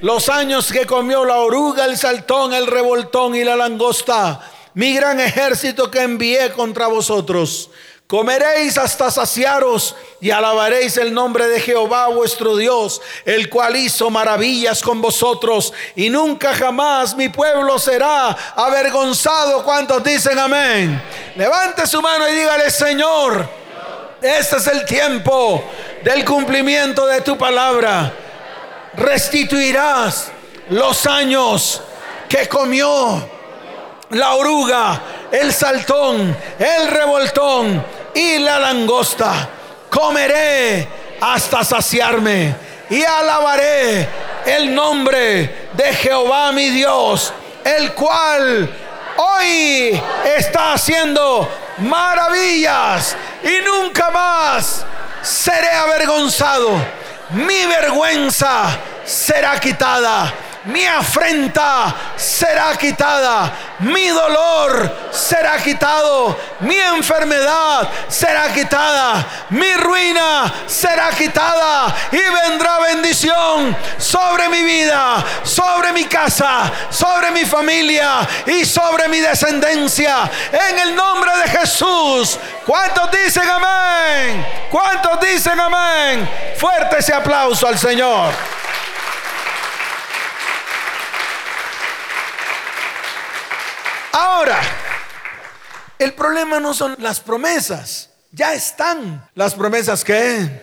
[0.00, 4.40] los años que comió la oruga, el saltón, el revoltón y la langosta,
[4.74, 7.70] mi gran ejército que envié contra vosotros.
[8.06, 14.80] Comeréis hasta saciaros y alabaréis el nombre de Jehová vuestro Dios, el cual hizo maravillas
[14.80, 19.64] con vosotros y nunca jamás mi pueblo será avergonzado.
[19.64, 21.02] ¿Cuántos dicen amén?
[21.34, 23.48] Levante su mano y dígale, Señor,
[24.22, 25.64] este es el tiempo
[26.04, 28.12] del cumplimiento de tu palabra.
[28.94, 30.30] Restituirás
[30.70, 31.82] los años
[32.28, 33.28] que comió
[34.10, 37.84] la oruga, el saltón, el revoltón
[38.14, 39.48] y la langosta.
[39.90, 40.88] Comeré
[41.20, 42.54] hasta saciarme
[42.90, 44.08] y alabaré
[44.44, 47.32] el nombre de Jehová mi Dios,
[47.64, 48.70] el cual
[49.16, 50.00] hoy
[50.36, 54.84] está haciendo maravillas y nunca más
[55.22, 56.70] seré avergonzado.
[57.30, 60.32] Mi vergüenza será quitada
[60.66, 71.10] mi afrenta será quitada, mi dolor será quitado, mi enfermedad será quitada, mi ruina será
[71.10, 79.08] quitada y vendrá bendición sobre mi vida, sobre mi casa, sobre mi familia y sobre
[79.08, 80.28] mi descendencia.
[80.52, 84.44] En el nombre de Jesús, ¿cuántos dicen amén?
[84.68, 86.28] ¿Cuántos dicen amén?
[86.56, 88.34] Fuerte ese aplauso al Señor.
[94.18, 94.62] Ahora,
[95.98, 99.28] el problema no son las promesas, ya están.
[99.34, 100.62] ¿Las promesas qué?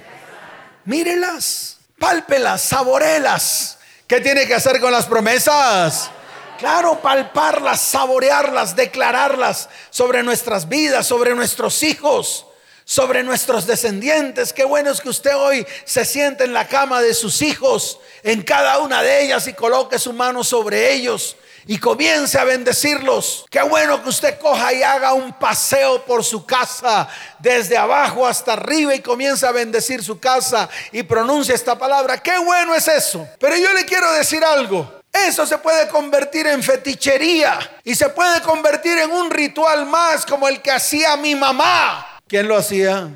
[0.85, 3.77] Mírelas, pálpelas, saborelas.
[4.07, 6.09] ¿Qué tiene que hacer con las promesas?
[6.57, 12.47] Claro, palparlas, saborearlas, declararlas sobre nuestras vidas, sobre nuestros hijos,
[12.85, 14.51] sobre nuestros descendientes.
[14.51, 18.41] Qué bueno es que usted hoy se siente en la cama de sus hijos, en
[18.41, 23.45] cada una de ellas y coloque su mano sobre ellos y comience a bendecirlos.
[23.49, 27.07] Qué bueno que usted coja y haga un paseo por su casa
[27.39, 32.17] desde abajo hasta arriba y comience a bendecir su casa y pronuncia esta palabra.
[32.17, 33.27] Qué bueno es eso.
[33.39, 35.01] Pero yo le quiero decir algo.
[35.11, 40.47] Eso se puede convertir en fetichería y se puede convertir en un ritual más como
[40.47, 42.19] el que hacía mi mamá.
[42.27, 43.09] ¿Quién lo hacía?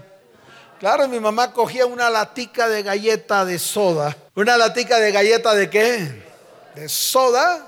[0.79, 4.15] Claro, mi mamá cogía una latica de galleta de soda.
[4.35, 6.23] ¿Una latica de galleta de qué?
[6.75, 7.66] De soda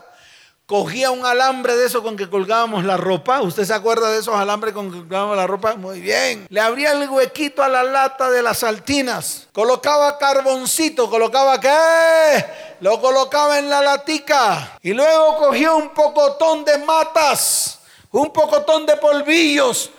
[0.70, 3.42] cogía un alambre de eso con que colgábamos la ropa.
[3.42, 5.74] ¿Usted se acuerda de esos alambres con que colgábamos la ropa?
[5.74, 6.46] Muy bien.
[6.48, 9.48] Le abría el huequito a la lata de las saltinas.
[9.52, 11.10] Colocaba carboncito.
[11.10, 12.46] ¿Colocaba qué?
[12.82, 14.78] Lo colocaba en la latica.
[14.84, 17.80] Y luego cogía un pocotón de matas.
[18.12, 19.90] Un pocotón de polvillos.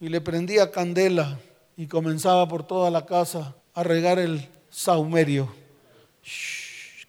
[0.00, 1.38] Y le prendía candela.
[1.76, 5.54] Y comenzaba por toda la casa a regar el saumerio.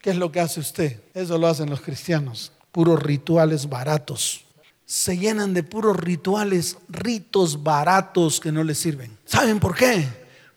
[0.01, 0.99] ¿Qué es lo que hace usted?
[1.13, 4.45] Eso lo hacen los cristianos puros rituales baratos.
[4.85, 9.17] Se llenan de puros rituales, ritos baratos que no les sirven.
[9.25, 10.07] ¿Saben por qué?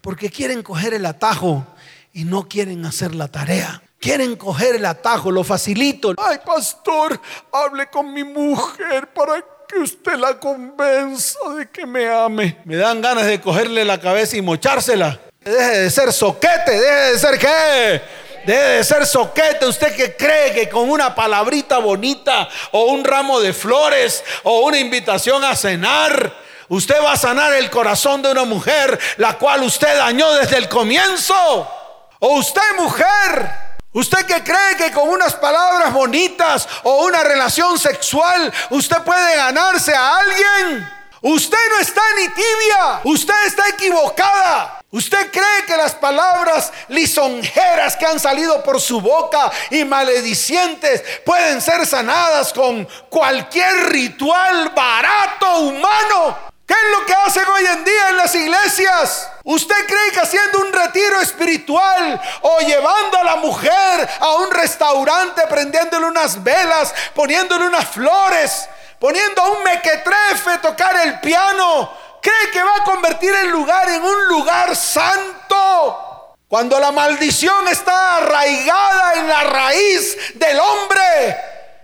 [0.02, 1.66] Porque quieren coger el atajo
[2.12, 3.82] y no quieren hacer la tarea.
[3.98, 6.12] Quieren coger el atajo, lo facilito.
[6.18, 7.18] Ay, pastor,
[7.50, 12.58] hable con mi mujer para que usted la convenza de que me ame.
[12.66, 15.18] Me dan ganas de cogerle la cabeza y mochársela.
[15.42, 18.02] Deje de ser soquete, deje de ser qué
[18.44, 19.66] Debe de ser soquete.
[19.66, 24.78] Usted que cree que con una palabrita bonita o un ramo de flores o una
[24.78, 26.34] invitación a cenar,
[26.68, 30.68] usted va a sanar el corazón de una mujer la cual usted dañó desde el
[30.68, 31.70] comienzo.
[32.18, 33.50] O usted mujer,
[33.92, 39.94] usted que cree que con unas palabras bonitas o una relación sexual usted puede ganarse
[39.94, 40.90] a alguien.
[41.22, 44.79] Usted no está ni tibia, usted está equivocada.
[44.92, 51.60] Usted cree que las palabras lisonjeras que han salido por su boca y maledicientes pueden
[51.60, 56.50] ser sanadas con cualquier ritual barato humano.
[56.66, 59.28] ¿Qué es lo que hacen hoy en día en las iglesias?
[59.44, 65.42] ¿Usted cree que haciendo un retiro espiritual o llevando a la mujer a un restaurante,
[65.48, 68.68] prendiéndole unas velas, poniéndole unas flores,
[68.98, 71.90] poniendo a un mequetrefe tocar el piano,
[72.20, 76.36] cree que va a convertir el lugar en un lugar santo?
[76.48, 81.36] Cuando la maldición está arraigada en la raíz del hombre,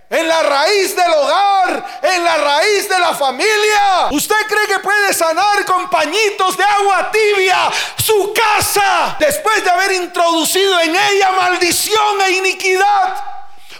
[0.09, 4.07] en la raíz del hogar, en la raíz de la familia.
[4.11, 9.93] ¿Usted cree que puede sanar con pañitos de agua tibia su casa después de haber
[9.93, 13.23] introducido en ella maldición e iniquidad?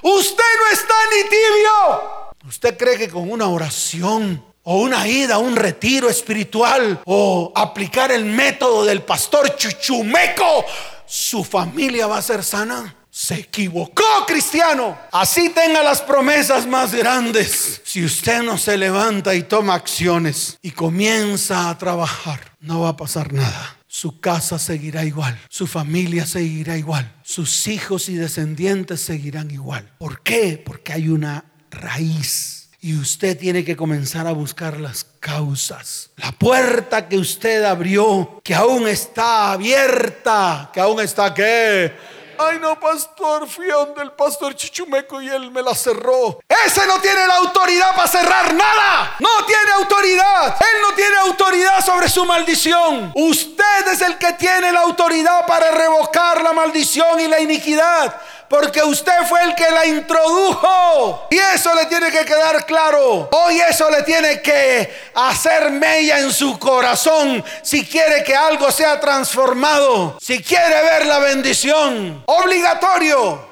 [0.02, 2.28] Usted no está ni tibio.
[2.48, 8.12] ¿Usted cree que con una oración o una ida a un retiro espiritual o aplicar
[8.12, 10.66] el método del pastor chuchumeco,
[11.06, 12.94] su familia va a ser sana?
[13.10, 14.98] Se equivocó, cristiano.
[15.14, 17.82] Así tenga las promesas más grandes.
[17.86, 22.98] Si usted no se levanta y toma acciones y comienza a trabajar, no va a
[22.98, 23.78] pasar nada.
[23.88, 29.90] Su casa seguirá igual, su familia seguirá igual, sus hijos y descendientes seguirán igual.
[29.98, 30.62] ¿Por qué?
[30.64, 32.57] Porque hay una raíz.
[32.88, 36.10] Y usted tiene que comenzar a buscar las causas.
[36.16, 41.94] La puerta que usted abrió, que aún está abierta, que aún está que
[42.40, 46.40] Ay, no, pastor, fui a donde el pastor Chichumeco y él me la cerró.
[46.48, 49.16] Ese no tiene la autoridad para cerrar nada.
[49.20, 50.56] No tiene autoridad.
[50.60, 53.12] Él no tiene autoridad sobre su maldición.
[53.16, 58.16] Usted es el que tiene la autoridad para revocar la maldición y la iniquidad
[58.50, 61.28] porque usted fue el que la introdujo.
[61.30, 63.30] Y eso le tiene que quedar claro.
[63.32, 69.00] Hoy eso le tiene que hacer mella en su corazón si quiere que algo sea
[69.00, 72.24] transformado, si quiere ver la bendición.
[72.26, 73.48] Obligatorio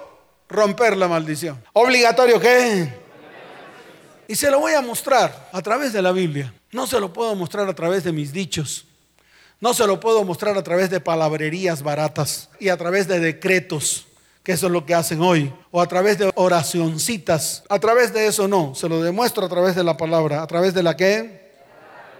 [0.47, 1.61] romper la maldición.
[1.73, 3.05] ¿Obligatorio qué?
[4.27, 6.53] Y se lo voy a mostrar a través de la Biblia.
[6.71, 8.85] No se lo puedo mostrar a través de mis dichos.
[9.59, 14.07] No se lo puedo mostrar a través de palabrerías baratas y a través de decretos
[14.45, 17.63] que eso es lo que hacen hoy, o a través de oracioncitas.
[17.67, 20.73] A través de eso no, se lo demuestro a través de la palabra, a través
[20.75, 21.43] de la que...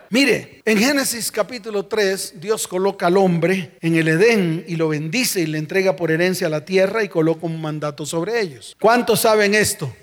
[0.10, 5.42] Mire, en Génesis capítulo 3, Dios coloca al hombre en el Edén y lo bendice
[5.42, 8.76] y le entrega por herencia la tierra y coloca un mandato sobre ellos.
[8.80, 9.94] ¿Cuántos saben esto?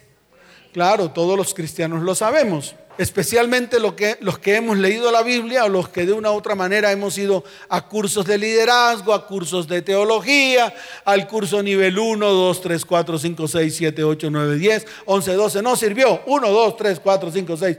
[0.72, 5.64] Claro, todos los cristianos lo sabemos especialmente lo que, los que hemos leído la Biblia
[5.64, 9.26] o los que de una u otra manera hemos ido a cursos de liderazgo, a
[9.26, 10.74] cursos de teología,
[11.04, 15.62] al curso nivel 1, 2, 3, 4, 5, 6, 7, 8, 9, 10, 11, 12,
[15.62, 17.76] no sirvió, 1, 2, 3, 4, 5, 6,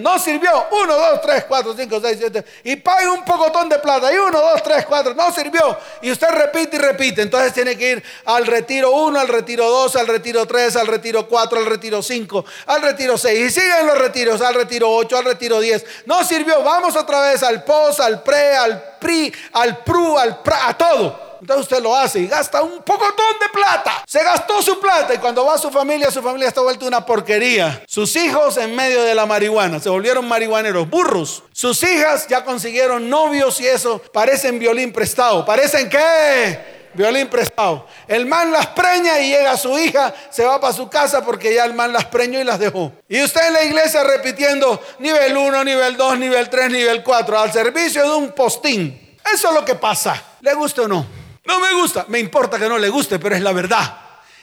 [0.00, 4.12] no sirvió, 1, 2, 3, 4, 5, 6, 7, y pague un pocotón de plata,
[4.12, 7.92] y 1, 2, 3, 4, no sirvió, y usted repite y repite, entonces tiene que
[7.92, 12.02] ir al retiro 1, al retiro 2, al retiro 3, al retiro 4, al retiro
[12.02, 15.84] 5, al retiro 6, y siguen los retiros al retiro 8, al retiro 10.
[16.06, 20.68] No sirvió, vamos otra vez al POS, al PRE, al PRI, al PRU, al PRA,
[20.68, 21.30] a todo.
[21.40, 24.04] Entonces usted lo hace y gasta un pocotón de plata.
[24.06, 27.06] Se gastó su plata y cuando va a su familia, su familia está vuelta una
[27.06, 27.82] porquería.
[27.86, 31.42] Sus hijos en medio de la marihuana se volvieron marihuaneros, burros.
[31.52, 35.44] Sus hijas ya consiguieron novios y eso parecen violín prestado.
[35.46, 36.79] ¿Parecen qué?
[36.94, 37.86] Violín prestado.
[38.06, 41.64] El man las preña y llega su hija, se va para su casa porque ya
[41.64, 42.92] el man las preñó y las dejó.
[43.08, 47.52] Y usted en la iglesia repitiendo nivel 1, nivel 2, nivel 3, nivel 4, al
[47.52, 49.16] servicio de un postín.
[49.32, 50.22] Eso es lo que pasa.
[50.40, 51.06] ¿Le gusta o no?
[51.44, 52.04] No me gusta.
[52.08, 53.96] Me importa que no le guste, pero es la verdad.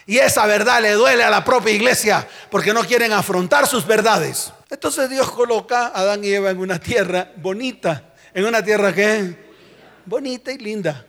[0.06, 4.52] Y esa verdad le duele a la propia iglesia porque no quieren afrontar sus verdades.
[4.70, 8.04] Entonces Dios coloca a Adán y Eva en una tierra bonita.
[8.32, 9.36] En una tierra que
[10.06, 11.04] bonita y linda.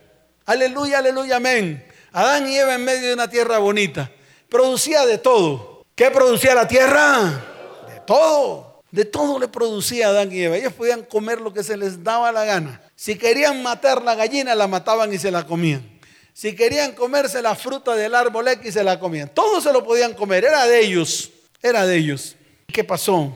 [0.50, 1.80] Aleluya, aleluya, amén.
[2.10, 4.10] Adán y Eva en medio de una tierra bonita.
[4.48, 5.86] Producía de todo.
[5.94, 7.40] ¿Qué producía la tierra?
[7.86, 8.82] De todo.
[8.90, 10.56] De todo le producía Adán y Eva.
[10.56, 12.82] Ellos podían comer lo que se les daba la gana.
[12.96, 15.88] Si querían matar la gallina, la mataban y se la comían.
[16.32, 19.32] Si querían comerse la fruta del árbol X, se la comían.
[19.32, 20.44] Todo se lo podían comer.
[20.44, 21.30] Era de ellos.
[21.62, 22.34] Era de ellos.
[22.66, 23.32] ¿Qué pasó?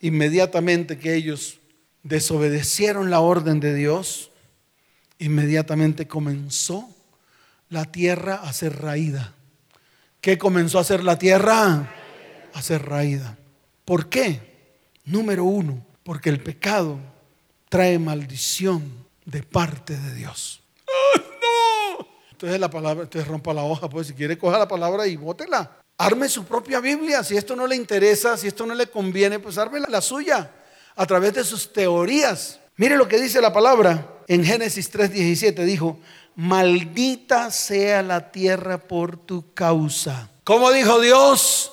[0.00, 1.60] Inmediatamente que ellos
[2.02, 4.32] desobedecieron la orden de Dios,
[5.18, 6.88] inmediatamente comenzó
[7.68, 9.34] la tierra a ser raída.
[10.20, 11.92] ¿Qué comenzó a hacer la tierra?
[12.52, 13.36] A ser raída.
[13.84, 14.40] ¿Por qué?
[15.04, 16.98] Número uno, porque el pecado
[17.68, 20.62] trae maldición de parte de Dios.
[21.42, 22.06] no!
[22.32, 25.78] Entonces la palabra, usted rompa la hoja, pues si quiere coja la palabra y bótela.
[25.98, 27.24] Arme su propia Biblia.
[27.24, 30.50] Si esto no le interesa, si esto no le conviene, pues arme la suya.
[30.98, 32.58] a través de sus teorías.
[32.76, 35.64] Mire lo que dice la palabra en Génesis 3:17.
[35.64, 35.98] Dijo,
[36.34, 40.30] maldita sea la tierra por tu causa.
[40.44, 41.72] ¿Cómo dijo Dios?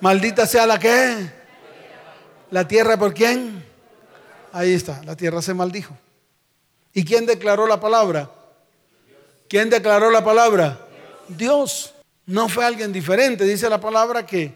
[0.00, 1.30] Maldita sea la que.
[2.50, 3.64] La tierra por quién?
[4.52, 5.96] Ahí está, la tierra se maldijo.
[6.92, 8.30] ¿Y quién declaró la palabra?
[9.48, 10.86] ¿Quién declaró la palabra?
[11.28, 11.92] Dios.
[12.24, 13.44] No fue alguien diferente.
[13.44, 14.54] Dice la palabra que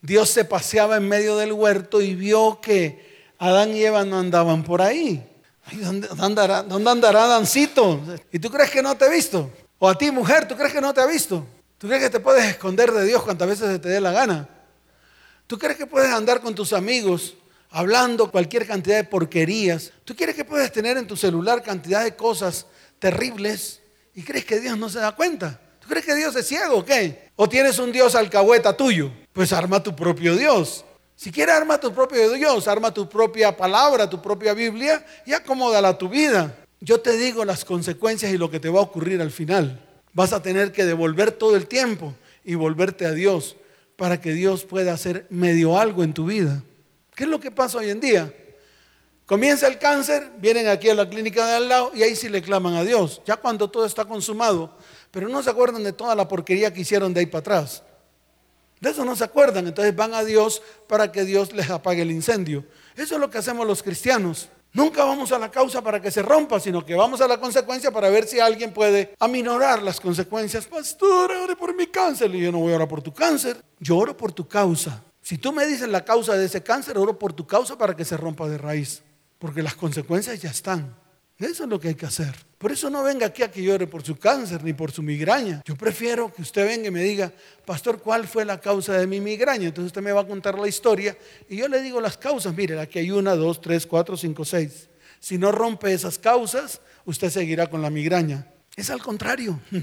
[0.00, 4.62] Dios se paseaba en medio del huerto y vio que Adán y Eva no andaban
[4.62, 5.26] por ahí.
[5.72, 8.00] ¿Dónde, andará, ¿Dónde andará Adancito?
[8.32, 9.50] ¿Y tú crees que no te ha visto?
[9.78, 11.46] O a ti, mujer, ¿tú crees que no te ha visto?
[11.78, 14.48] ¿Tú crees que te puedes esconder de Dios cuantas veces te dé la gana?
[15.46, 17.34] ¿Tú crees que puedes andar con tus amigos
[17.70, 19.90] hablando cualquier cantidad de porquerías?
[20.04, 22.66] ¿Tú crees que puedes tener en tu celular cantidad de cosas
[22.98, 23.80] terribles
[24.14, 25.58] y crees que Dios no se da cuenta?
[25.80, 27.30] ¿Tú crees que Dios es ciego o qué?
[27.36, 29.10] ¿O tienes un Dios alcahueta tuyo?
[29.32, 30.84] Pues arma tu propio Dios.
[31.20, 35.88] Si quieres arma tu propio Dios, arma tu propia palabra, tu propia Biblia y acomódala
[35.88, 36.56] a tu vida.
[36.80, 39.86] Yo te digo las consecuencias y lo que te va a ocurrir al final.
[40.14, 43.56] Vas a tener que devolver todo el tiempo y volverte a Dios
[43.96, 46.62] para que Dios pueda hacer medio algo en tu vida.
[47.14, 48.34] ¿Qué es lo que pasa hoy en día?
[49.26, 52.40] Comienza el cáncer, vienen aquí a la clínica de al lado y ahí sí le
[52.40, 54.74] claman a Dios, ya cuando todo está consumado,
[55.10, 57.82] pero no se acuerdan de toda la porquería que hicieron de ahí para atrás.
[58.80, 62.10] De eso no se acuerdan, entonces van a Dios para que Dios les apague el
[62.10, 62.64] incendio.
[62.96, 64.48] Eso es lo que hacemos los cristianos.
[64.72, 67.90] Nunca vamos a la causa para que se rompa, sino que vamos a la consecuencia
[67.90, 70.66] para ver si alguien puede aminorar las consecuencias.
[70.66, 72.34] Pastor, ore por mi cáncer.
[72.34, 75.02] Y yo no voy a orar por tu cáncer, yo oro por tu causa.
[75.20, 78.04] Si tú me dices la causa de ese cáncer, oro por tu causa para que
[78.04, 79.02] se rompa de raíz,
[79.38, 80.96] porque las consecuencias ya están.
[81.36, 82.49] Eso es lo que hay que hacer.
[82.60, 85.62] Por eso no venga aquí a que llore por su cáncer ni por su migraña.
[85.64, 87.32] Yo prefiero que usted venga y me diga,
[87.64, 89.68] pastor, ¿cuál fue la causa de mi migraña?
[89.68, 91.16] Entonces usted me va a contar la historia
[91.48, 92.54] y yo le digo las causas.
[92.54, 94.90] Mire, aquí hay una, dos, tres, cuatro, cinco, seis.
[95.20, 98.46] Si no rompe esas causas, usted seguirá con la migraña.
[98.76, 99.58] Es al contrario.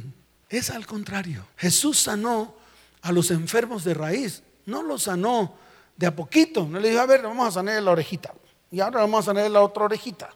[0.47, 1.45] Es al contrario.
[1.57, 2.55] Jesús sanó
[3.01, 4.43] a los enfermos de raíz.
[4.67, 5.57] No los sanó
[5.97, 6.67] de a poquito.
[6.67, 8.33] No le dijo, a ver, vamos a sanar la orejita.
[8.71, 10.29] Y ahora vamos a sanar la otra orejita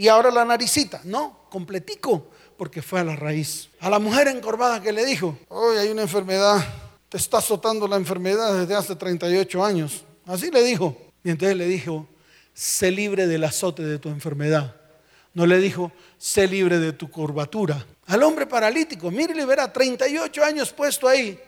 [0.00, 1.02] y ahora la naricita.
[1.04, 3.68] No, completico, porque fue a la raíz.
[3.80, 6.64] A la mujer encorvada que le dijo, hoy hay una enfermedad,
[7.10, 10.06] te está azotando la enfermedad desde hace 38 años.
[10.24, 10.96] Así le dijo.
[11.22, 12.08] Y entonces le dijo,
[12.54, 14.74] sé libre del azote de tu enfermedad.
[15.34, 17.84] No le dijo, sé libre de tu curvatura.
[18.06, 21.38] Al hombre paralítico, mire, le verá 38 años puesto ahí.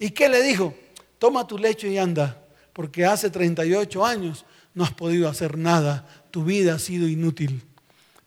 [0.00, 0.74] ¿Y qué le dijo?
[1.20, 2.42] Toma tu lecho y anda,
[2.72, 4.44] porque hace 38 años
[4.74, 7.69] no has podido hacer nada, tu vida ha sido inútil.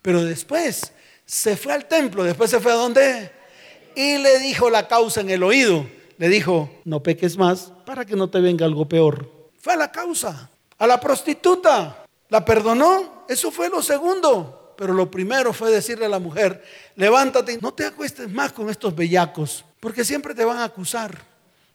[0.03, 0.91] Pero después
[1.25, 3.31] se fue al templo, después se fue a dónde?
[3.95, 5.87] Y le dijo la causa en el oído.
[6.17, 9.49] Le dijo, no peques más para que no te venga algo peor.
[9.57, 10.49] Fue a la causa.
[10.77, 12.05] A la prostituta.
[12.29, 13.25] ¿La perdonó?
[13.29, 14.75] Eso fue lo segundo.
[14.77, 16.63] Pero lo primero fue decirle a la mujer,
[16.95, 21.15] levántate no te acuestes más con estos bellacos, porque siempre te van a acusar.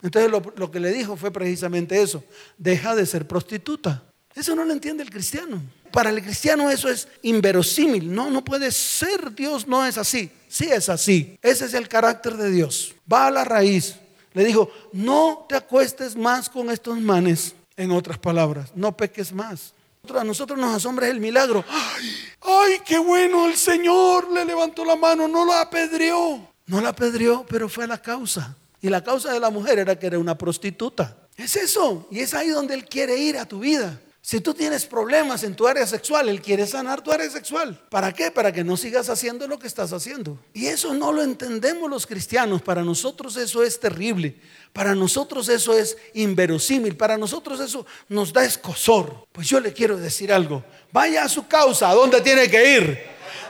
[0.02, 2.22] Entonces lo, lo que le dijo fue precisamente eso,
[2.56, 4.02] deja de ser prostituta.
[4.34, 5.62] Eso no lo entiende el cristiano.
[5.90, 8.12] Para el cristiano eso es inverosímil.
[8.12, 9.34] No, no puede ser.
[9.34, 10.30] Dios no es así.
[10.48, 11.38] Sí es así.
[11.42, 12.94] Ese es el carácter de Dios.
[13.10, 13.96] Va a la raíz.
[14.32, 17.54] Le dijo, no te acuestes más con estos manes.
[17.76, 19.72] En otras palabras, no peques más.
[20.16, 21.64] A nosotros nos asombra el milagro.
[21.68, 22.10] Ay,
[22.40, 26.40] ay, qué bueno, el Señor le levantó la mano, no la apedreó.
[26.66, 28.56] No la apedreó, pero fue la causa.
[28.80, 31.16] Y la causa de la mujer era que era una prostituta.
[31.36, 32.06] Es eso.
[32.10, 34.00] Y es ahí donde Él quiere ir a tu vida.
[34.20, 37.80] Si tú tienes problemas en tu área sexual, Él quiere sanar tu área sexual.
[37.88, 38.30] ¿Para qué?
[38.30, 40.38] Para que no sigas haciendo lo que estás haciendo.
[40.52, 42.60] Y eso no lo entendemos los cristianos.
[42.60, 44.38] Para nosotros eso es terrible.
[44.72, 46.96] Para nosotros eso es inverosímil.
[46.96, 49.28] Para nosotros eso nos da escosor.
[49.32, 50.62] Pues yo le quiero decir algo.
[50.92, 51.88] Vaya a su causa.
[51.88, 53.06] ¿A dónde tiene que ir?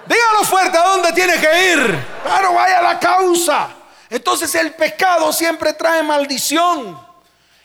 [0.06, 0.78] Dígalo fuerte.
[0.78, 1.98] ¿A dónde tiene que ir?
[2.22, 3.74] Claro, vaya a la causa.
[4.10, 7.00] Entonces el pecado siempre trae maldición.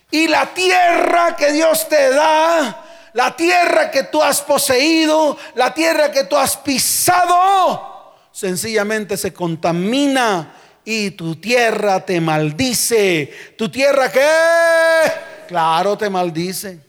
[0.10, 2.83] Y la tierra que Dios te da
[3.14, 10.56] la tierra que tú has poseído, la tierra que tú has pisado, sencillamente se contamina
[10.84, 13.54] y tu tierra te maldice.
[13.58, 14.28] ¿Tu tierra qué?
[15.48, 16.80] Claro, te maldice.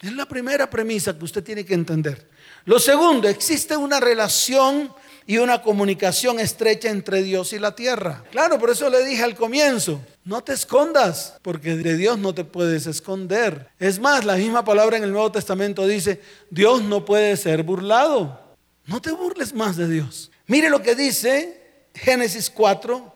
[0.00, 2.28] Es la primera premisa que usted tiene que entender.
[2.64, 4.92] Lo segundo, existe una relación
[5.26, 8.24] y una comunicación estrecha entre Dios y la tierra.
[8.30, 12.44] Claro, por eso le dije al comienzo, no te escondas, porque de Dios no te
[12.44, 13.68] puedes esconder.
[13.78, 16.20] Es más, la misma palabra en el Nuevo Testamento dice,
[16.50, 18.40] Dios no puede ser burlado.
[18.86, 20.30] No te burles más de Dios.
[20.46, 23.14] Mire lo que dice Génesis 4,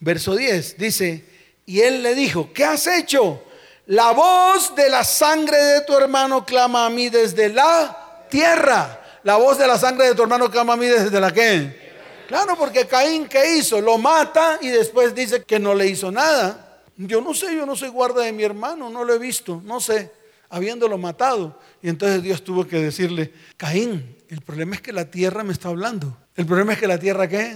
[0.00, 0.78] verso 10.
[0.78, 1.24] Dice,
[1.66, 3.42] y él le dijo, ¿qué has hecho?
[3.88, 9.02] la voz de la sangre de tu hermano clama a mí desde la tierra.
[9.22, 11.87] La voz de la sangre de tu hermano clama a mí desde la qué?
[12.28, 13.80] Claro, porque Caín, ¿qué hizo?
[13.80, 16.82] Lo mata y después dice que no le hizo nada.
[16.98, 19.80] Yo no sé, yo no soy guarda de mi hermano, no lo he visto, no
[19.80, 20.12] sé,
[20.50, 21.58] habiéndolo matado.
[21.80, 25.68] Y entonces Dios tuvo que decirle, Caín, el problema es que la tierra me está
[25.68, 26.18] hablando.
[26.36, 27.54] El problema es que la tierra qué?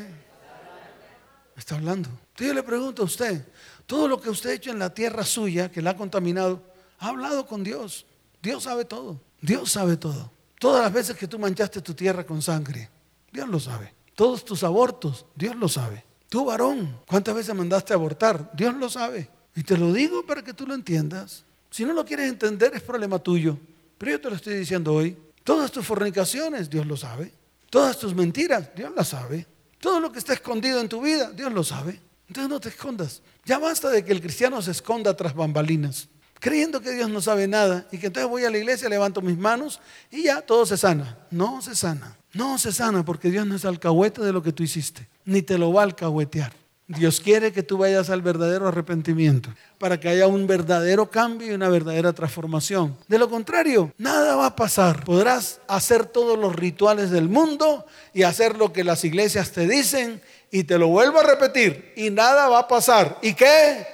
[1.55, 2.09] Me está hablando.
[2.09, 3.45] Entonces yo le pregunto a usted,
[3.85, 6.62] todo lo que usted ha hecho en la tierra suya, que la ha contaminado,
[6.99, 8.07] ha hablado con Dios.
[8.41, 9.20] Dios sabe todo.
[9.43, 10.33] Dios sabe todo.
[10.59, 12.89] Todas las veces que tú manchaste tu tierra con sangre,
[13.31, 14.01] Dios lo sabe.
[14.15, 16.05] Todos tus abortos, Dios lo sabe.
[16.29, 18.51] Tú varón, ¿cuántas veces mandaste abortar?
[18.55, 19.29] Dios lo sabe.
[19.55, 21.45] Y te lo digo para que tú lo entiendas.
[21.71, 23.59] Si no lo quieres entender es problema tuyo.
[23.99, 25.17] Pero yo te lo estoy diciendo hoy.
[25.45, 27.33] Todas tus fornicaciones, Dios lo sabe.
[27.69, 29.47] Todas tus mentiras, Dios las sabe.
[29.79, 32.01] Todo lo que está escondido en tu vida, Dios lo sabe.
[32.29, 33.21] Entonces no te escondas.
[33.45, 36.09] Ya basta de que el cristiano se esconda tras bambalinas,
[36.39, 39.37] creyendo que Dios no sabe nada y que entonces voy a la iglesia, levanto mis
[39.37, 41.19] manos y ya todo se sana.
[41.31, 42.17] No se sana.
[42.35, 45.59] No se sana porque Dios no es alcahuete de lo que tú hiciste, ni te
[45.59, 46.53] lo va a alcahuetear.
[46.89, 51.53] Dios quiere que tú vayas al verdadero arrepentimiento para que haya un verdadero cambio y
[51.53, 52.97] una verdadera transformación.
[53.09, 55.05] De lo contrario, nada va a pasar.
[55.05, 60.20] Podrás hacer todos los rituales del mundo y hacer lo que las iglesias te dicen
[60.51, 63.18] y te lo vuelvo a repetir y nada va a pasar.
[63.22, 63.87] ¿Y qué?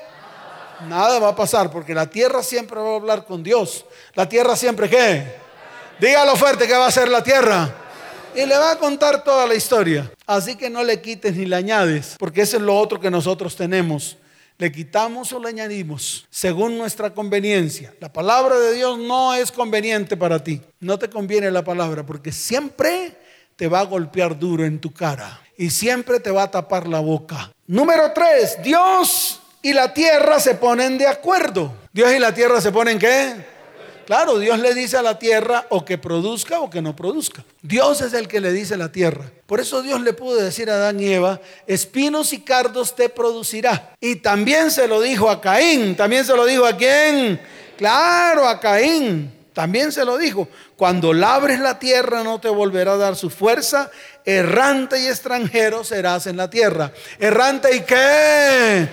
[0.89, 3.85] Nada va a pasar porque la tierra siempre va a hablar con Dios.
[4.15, 5.37] La tierra siempre qué?
[6.01, 7.78] Dígalo fuerte que va a ser la tierra
[8.35, 10.11] y le va a contar toda la historia.
[10.27, 13.57] Así que no le quites ni le añades, porque eso es lo otro que nosotros
[13.57, 14.17] tenemos.
[14.59, 17.95] Le quitamos o le añadimos según nuestra conveniencia.
[18.01, 20.61] La palabra de Dios no es conveniente para ti.
[20.81, 23.17] No te conviene la palabra porque siempre
[23.55, 26.99] te va a golpear duro en tu cara y siempre te va a tapar la
[26.99, 27.53] boca.
[27.69, 31.73] Número tres, Dios y la tierra se ponen de acuerdo.
[31.93, 33.58] Dios y la tierra se ponen qué?
[34.09, 37.45] Claro, Dios le dice a la tierra o que produzca o que no produzca.
[37.61, 39.27] Dios es el que le dice a la tierra.
[39.45, 43.93] Por eso Dios le pudo decir a Adán y Eva, espinos y cardos te producirá.
[44.01, 45.95] Y también se lo dijo a Caín.
[45.95, 47.39] También se lo dijo a quién?
[47.77, 49.31] Claro, a Caín.
[49.53, 53.91] También se lo dijo, cuando labres la tierra no te volverá a dar su fuerza,
[54.25, 56.93] errante y extranjero serás en la tierra.
[57.19, 58.89] Errante y qué?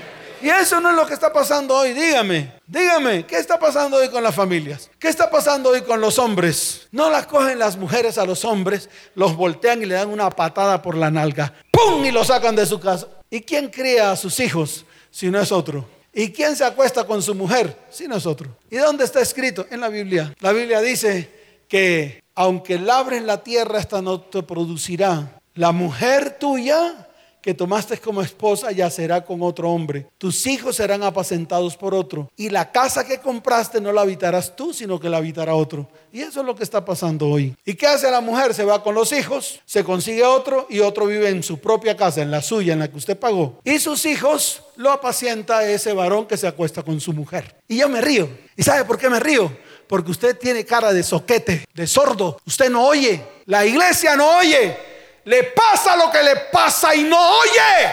[0.45, 2.51] Y eso no es lo que está pasando hoy, dígame.
[2.67, 4.91] Dígame, ¿qué está pasando hoy con las familias?
[4.99, 6.87] ¿Qué está pasando hoy con los hombres?
[6.91, 10.83] No las cogen las mujeres a los hombres, los voltean y le dan una patada
[10.83, 11.51] por la nalga.
[11.71, 12.05] ¡Pum!
[12.05, 13.07] Y lo sacan de su casa.
[13.27, 15.89] ¿Y quién cría a sus hijos si no es otro?
[16.13, 18.55] ¿Y quién se acuesta con su mujer si no es otro?
[18.69, 19.65] ¿Y dónde está escrito?
[19.71, 20.31] En la Biblia.
[20.41, 21.27] La Biblia dice
[21.67, 25.41] que aunque labres la tierra, esta no te producirá.
[25.55, 27.04] La mujer tuya
[27.45, 30.07] que tomaste como esposa yacerá con otro hombre.
[30.17, 32.27] Tus hijos serán apacentados por otro.
[32.35, 35.87] Y la casa que compraste no la habitarás tú, sino que la habitará otro.
[36.11, 37.55] Y eso es lo que está pasando hoy.
[37.63, 38.55] ¿Y qué hace la mujer?
[38.55, 42.23] Se va con los hijos, se consigue otro y otro vive en su propia casa,
[42.23, 43.59] en la suya, en la que usted pagó.
[43.63, 47.57] Y sus hijos lo apacienta ese varón que se acuesta con su mujer.
[47.67, 48.27] Y yo me río.
[48.57, 49.55] ¿Y sabe por qué me río?
[49.85, 52.39] Porque usted tiene cara de soquete, de sordo.
[52.47, 53.21] Usted no oye.
[53.45, 54.94] La iglesia no oye
[55.25, 57.89] le pasa lo que le pasa y no oye.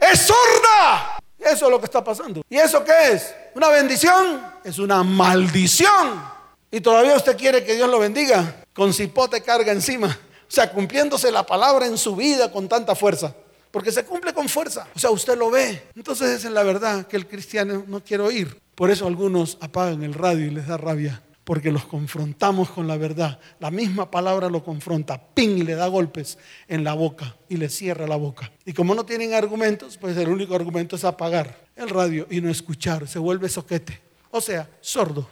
[0.00, 1.18] Es sorda.
[1.38, 2.42] Eso es lo que está pasando.
[2.48, 3.34] ¿Y eso qué es?
[3.54, 4.44] ¿Una bendición?
[4.64, 6.22] Es una maldición.
[6.70, 10.08] Y todavía usted quiere que Dios lo bendiga con cipote carga encima.
[10.08, 13.34] O sea, cumpliéndose la palabra en su vida con tanta fuerza.
[13.70, 14.86] Porque se cumple con fuerza.
[14.94, 15.88] O sea, usted lo ve.
[15.94, 18.60] Entonces esa es la verdad que el cristiano no quiere oír.
[18.74, 22.96] Por eso algunos apagan el radio y les da rabia porque los confrontamos con la
[22.96, 23.38] verdad.
[23.60, 26.38] La misma palabra lo confronta, ping, le da golpes
[26.68, 28.50] en la boca y le cierra la boca.
[28.64, 32.50] Y como no tienen argumentos, pues el único argumento es apagar el radio y no
[32.50, 34.00] escuchar, se vuelve soquete.
[34.30, 35.28] O sea, sordo.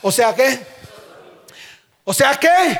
[0.00, 0.60] O sea, ¿qué?
[2.04, 2.78] O sea, ¿qué?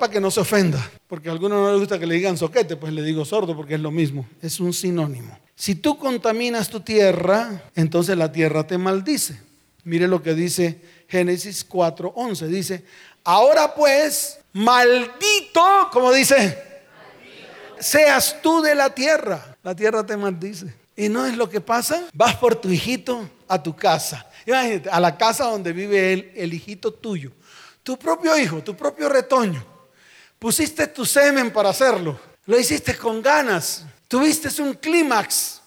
[0.00, 0.90] Para que no se ofenda.
[1.06, 3.74] Porque a algunos no les gusta que le digan soquete, pues le digo sordo porque
[3.74, 4.26] es lo mismo.
[4.40, 5.38] Es un sinónimo.
[5.54, 9.38] Si tú contaminas tu tierra, entonces la tierra te maldice.
[9.84, 10.80] Mire lo que dice
[11.12, 12.46] Génesis 4:11.
[12.46, 12.84] Dice,
[13.22, 16.58] ahora pues, maldito, como dice,
[17.78, 19.58] seas tú de la tierra.
[19.62, 20.74] La tierra te maldice.
[20.96, 22.08] Y no es lo que pasa.
[22.14, 24.26] Vas por tu hijito a tu casa.
[24.46, 27.30] Imagínate, a la casa donde vive él, el hijito tuyo.
[27.82, 29.62] Tu propio hijo, tu propio retoño.
[30.38, 32.18] Pusiste tu semen para hacerlo.
[32.46, 33.84] Lo hiciste con ganas.
[34.08, 35.60] Tuviste un clímax.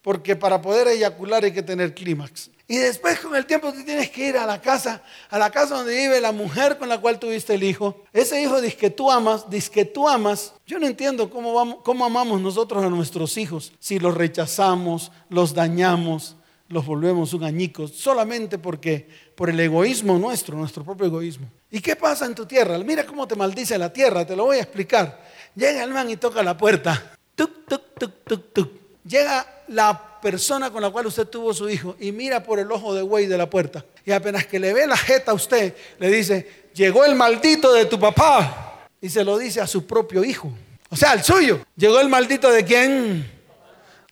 [0.00, 2.51] Porque para poder eyacular hay que tener clímax.
[2.68, 5.76] Y después con el tiempo tú tienes que ir a la casa, a la casa
[5.76, 8.04] donde vive la mujer con la cual tuviste el hijo.
[8.12, 10.54] Ese hijo dice que tú amas, dice que tú amas.
[10.66, 16.36] Yo no entiendo cómo, amamos nosotros a nuestros hijos si los rechazamos, los dañamos,
[16.68, 21.48] los volvemos un añico solamente porque por el egoísmo nuestro, nuestro propio egoísmo.
[21.70, 22.78] ¿Y qué pasa en tu tierra?
[22.78, 25.22] Mira cómo te maldice la tierra, te lo voy a explicar.
[25.54, 27.12] Llega el man y toca la puerta.
[27.34, 28.70] Tuk, tuk, tuk, tuk, tuk.
[29.04, 32.94] Llega la persona con la cual usted tuvo su hijo y mira por el ojo
[32.94, 33.84] de güey de la puerta.
[34.06, 37.84] Y apenas que le ve la jeta a usted, le dice, llegó el maldito de
[37.84, 38.88] tu papá.
[39.02, 40.50] Y se lo dice a su propio hijo.
[40.88, 41.66] O sea, al suyo.
[41.76, 43.30] Llegó el maldito de quién.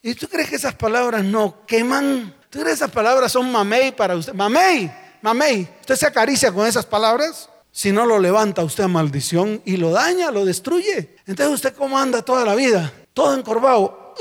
[0.02, 2.34] ¿Y tú crees que esas palabras no queman?
[2.50, 4.34] ¿Tú crees que esas palabras son mamey para usted?
[4.34, 4.90] Mamey,
[5.22, 5.68] mamey.
[5.80, 7.48] ¿Usted se acaricia con esas palabras?
[7.70, 11.16] Si no lo levanta usted a maldición y lo daña, lo destruye.
[11.26, 14.14] Entonces usted cómo anda toda la vida, todo encorvado,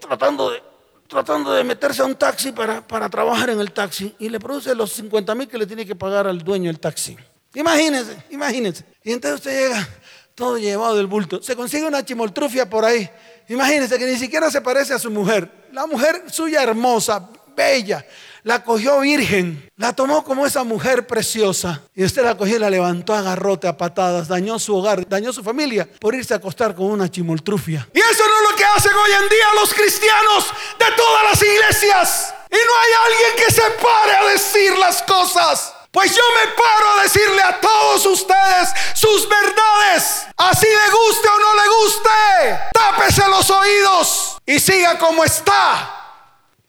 [0.00, 0.62] tratando de,
[1.08, 4.74] tratando de meterse a un taxi para, para trabajar en el taxi y le produce
[4.74, 7.16] los 50 mil que le tiene que pagar al dueño del taxi.
[7.54, 8.84] Imagínense, imagínense.
[9.02, 9.88] Y entonces usted llega
[10.34, 11.42] todo llevado del bulto.
[11.42, 13.10] Se consigue una chimoltrufia por ahí.
[13.48, 15.68] Imagínense que ni siquiera se parece a su mujer.
[15.72, 18.06] La mujer suya hermosa, bella,
[18.44, 21.82] la cogió virgen, la tomó como esa mujer preciosa.
[21.94, 25.32] Y usted la cogió y la levantó a garrote, a patadas, dañó su hogar, dañó
[25.32, 27.88] su familia por irse a acostar con una chimoltrufia.
[27.92, 30.46] Y eso no es lo que hacen hoy en día los cristianos
[30.78, 32.34] de todas las iglesias.
[32.50, 35.74] Y no hay alguien que se pare a decir las cosas.
[35.90, 40.26] Pues yo me paro a decirle a todos ustedes sus verdades.
[40.36, 42.60] Así le guste o no le guste.
[42.72, 45.97] Tápese los oídos y siga como está.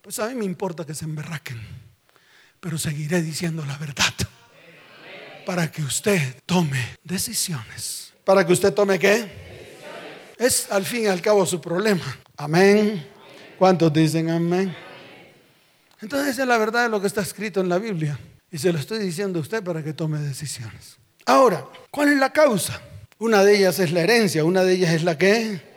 [0.10, 1.62] Pues a mí me importa que se emberraquen.
[2.60, 4.12] Pero seguiré diciendo la verdad.
[5.46, 8.12] Para que usted tome decisiones.
[8.24, 9.30] ¿Para que usted tome qué?
[10.36, 12.18] Es al fin y al cabo su problema.
[12.38, 13.08] Amén.
[13.60, 14.76] ¿Cuántos dicen amén?
[16.02, 18.20] Entonces esa es la verdad de lo que está escrito en la Biblia.
[18.50, 20.98] Y se lo estoy diciendo a usted para que tome decisiones.
[21.28, 22.82] Ahora, ¿cuál es la causa?
[23.20, 25.69] Una de ellas es la herencia, una de ellas es la que...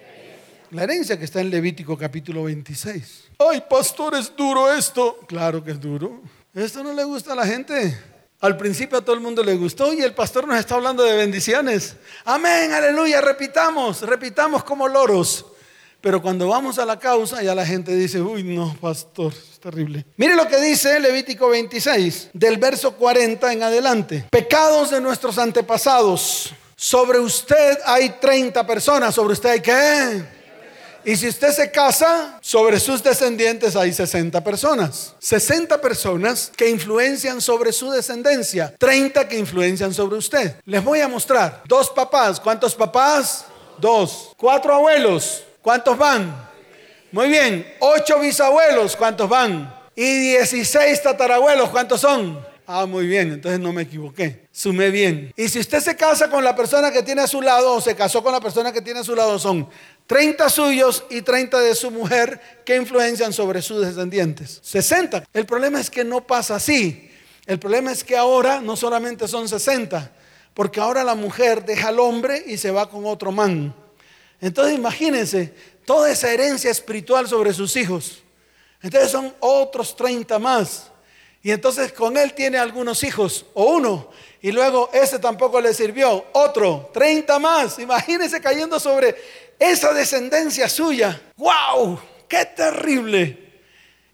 [0.73, 3.25] La herencia que está en Levítico capítulo 26.
[3.39, 5.19] Ay, pastor, es duro esto.
[5.29, 6.23] Claro que es duro.
[6.55, 7.95] Esto no le gusta a la gente.
[8.41, 11.15] Al principio a todo el mundo le gustó y el pastor nos está hablando de
[11.15, 11.97] bendiciones.
[12.25, 15.45] Amén, aleluya, repitamos, repitamos como loros.
[16.01, 20.07] Pero cuando vamos a la causa, ya la gente dice, uy, no, pastor, es terrible.
[20.17, 24.25] Mire lo que dice Levítico 26, del verso 40 en adelante.
[24.31, 26.55] Pecados de nuestros antepasados.
[26.75, 30.42] Sobre usted hay 30 personas, sobre usted hay qué?
[31.05, 35.15] Y si usted se casa, sobre sus descendientes hay 60 personas.
[35.19, 38.75] 60 personas que influencian sobre su descendencia.
[38.79, 40.57] 30 que influencian sobre usted.
[40.65, 41.63] Les voy a mostrar.
[41.67, 42.39] Dos papás.
[42.39, 43.47] ¿Cuántos papás?
[43.79, 44.33] Dos.
[44.37, 45.43] Cuatro abuelos.
[45.63, 46.51] ¿Cuántos van?
[47.13, 49.71] Muy bien, ocho bisabuelos, ¿cuántos van?
[49.95, 52.43] Y dieciséis tatarabuelos, ¿cuántos son?
[52.67, 54.47] Ah, muy bien, entonces no me equivoqué.
[54.51, 55.31] Sumé bien.
[55.37, 57.95] Y si usted se casa con la persona que tiene a su lado o se
[57.95, 59.69] casó con la persona que tiene a su lado, son
[60.07, 64.61] 30 suyos y 30 de su mujer que influencian sobre sus descendientes.
[64.63, 65.25] 60.
[65.33, 67.11] El problema es que no pasa así.
[67.47, 70.13] El problema es que ahora no solamente son 60,
[70.55, 73.75] porque ahora la mujer deja al hombre y se va con otro man.
[74.41, 78.23] Entonces imagínense toda esa herencia espiritual sobre sus hijos.
[78.83, 80.91] Entonces son otros 30 más.
[81.43, 84.11] Y entonces con él tiene algunos hijos, o uno,
[84.43, 87.79] y luego ese tampoco le sirvió, otro, 30 más.
[87.79, 89.15] Imagínense cayendo sobre
[89.57, 91.21] esa descendencia suya.
[91.37, 92.01] ¡Wow!
[92.27, 93.39] ¡Qué terrible!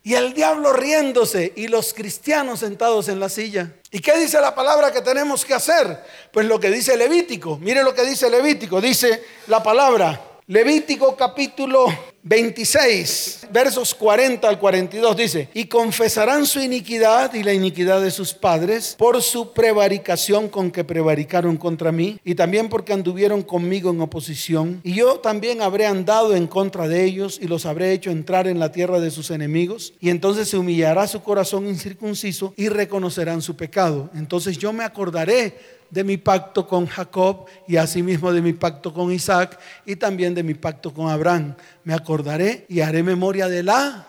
[0.02, 3.72] Y el diablo riéndose y los cristianos sentados en la silla.
[3.90, 6.04] ¿Y qué dice la palabra que tenemos que hacer?
[6.30, 7.58] Pues lo que dice Levítico.
[7.58, 8.82] Mire lo que dice Levítico.
[8.82, 10.27] Dice la palabra.
[10.50, 11.88] Levítico capítulo
[12.22, 18.32] 26, versos 40 al 42 dice, y confesarán su iniquidad y la iniquidad de sus
[18.32, 24.00] padres por su prevaricación con que prevaricaron contra mí y también porque anduvieron conmigo en
[24.00, 24.80] oposición.
[24.84, 28.58] Y yo también habré andado en contra de ellos y los habré hecho entrar en
[28.58, 29.92] la tierra de sus enemigos.
[30.00, 34.08] Y entonces se humillará su corazón incircunciso y reconocerán su pecado.
[34.14, 39.12] Entonces yo me acordaré de mi pacto con Jacob y asimismo de mi pacto con
[39.12, 41.54] Isaac y también de mi pacto con Abraham.
[41.84, 44.06] Me acordaré y haré memoria de la...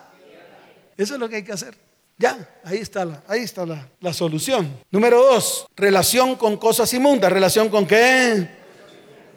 [0.96, 1.74] Eso es lo que hay que hacer.
[2.18, 4.78] Ya, ahí está la, ahí está la, la solución.
[4.90, 7.32] Número dos, relación con cosas inmundas.
[7.32, 8.46] ¿Relación con qué?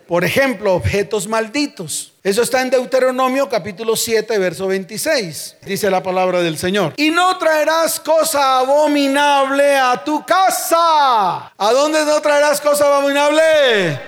[0.06, 2.13] Por ejemplo, objetos malditos.
[2.24, 5.58] Eso está en Deuteronomio capítulo 7, verso 26.
[5.66, 6.94] Dice la palabra del Señor.
[6.96, 11.52] Y no traerás cosa abominable a tu casa.
[11.58, 14.00] ¿A dónde no traerás cosa abominable?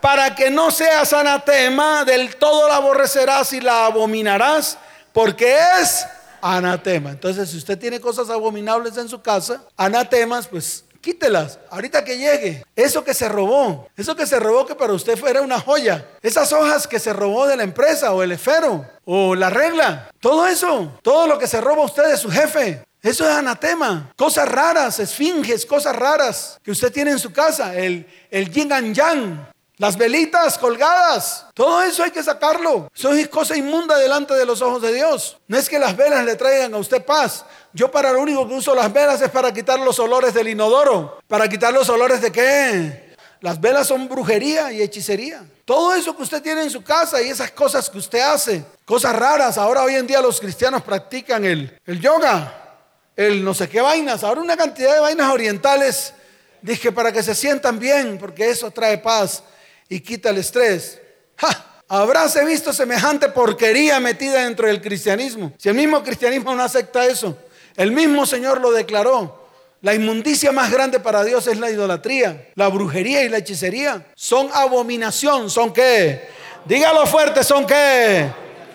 [0.00, 4.76] Para que no seas anatema, del todo la aborrecerás y la abominarás,
[5.12, 6.08] porque es
[6.42, 7.10] anatema.
[7.10, 12.62] Entonces, si usted tiene cosas abominables en su casa, anatemas, pues quítelas, ahorita que llegue.
[12.76, 16.06] Eso que se robó, eso que se robó que para usted fuera una joya.
[16.20, 20.10] Esas hojas que se robó de la empresa o el esfero o la regla.
[20.20, 22.84] Todo eso, todo lo que se roba usted de su jefe.
[23.02, 24.12] Eso es anatema.
[24.16, 27.74] Cosas raras, esfinges, cosas raras que usted tiene en su casa.
[27.74, 29.48] El, el yin and yang.
[29.78, 32.90] Las velitas colgadas, todo eso hay que sacarlo.
[32.92, 35.38] Eso es cosa inmunda delante de los ojos de Dios.
[35.46, 37.44] No es que las velas le traigan a usted paz.
[37.72, 41.20] Yo para lo único que uso las velas es para quitar los olores del inodoro.
[41.28, 43.14] ¿Para quitar los olores de qué?
[43.40, 45.44] Las velas son brujería y hechicería.
[45.64, 49.14] Todo eso que usted tiene en su casa y esas cosas que usted hace, cosas
[49.14, 49.58] raras.
[49.58, 52.80] Ahora hoy en día los cristianos practican el, el yoga,
[53.14, 54.24] el no sé qué vainas.
[54.24, 56.14] Ahora una cantidad de vainas orientales.
[56.62, 59.44] Dije para que se sientan bien, porque eso trae paz
[59.88, 61.00] y quita el estrés.
[61.36, 61.64] ¡Ja!
[61.88, 65.54] Habráse visto semejante porquería metida dentro del cristianismo.
[65.56, 67.38] Si el mismo cristianismo no acepta eso,
[67.76, 69.48] el mismo Señor lo declaró.
[69.80, 74.06] La inmundicia más grande para Dios es la idolatría, la brujería y la hechicería.
[74.14, 76.28] Son abominación, son qué?
[76.66, 78.28] Dígalo fuerte, son qué?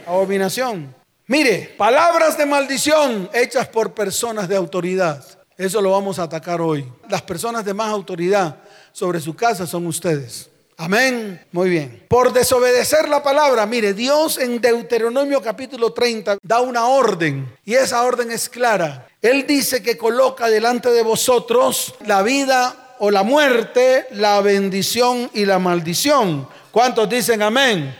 [0.08, 0.96] Abominación.
[1.28, 5.24] Mire, palabras de maldición hechas por personas de autoridad.
[5.58, 6.90] Eso lo vamos a atacar hoy.
[7.10, 8.56] Las personas de más autoridad
[8.92, 10.50] sobre su casa son ustedes.
[10.78, 11.46] Amén.
[11.52, 12.06] Muy bien.
[12.08, 18.04] Por desobedecer la palabra, mire, Dios en Deuteronomio capítulo 30 da una orden y esa
[18.04, 19.08] orden es clara.
[19.22, 25.46] Él dice que coloca delante de vosotros la vida o la muerte, la bendición y
[25.46, 26.48] la maldición.
[26.72, 27.96] ¿Cuántos dicen amén?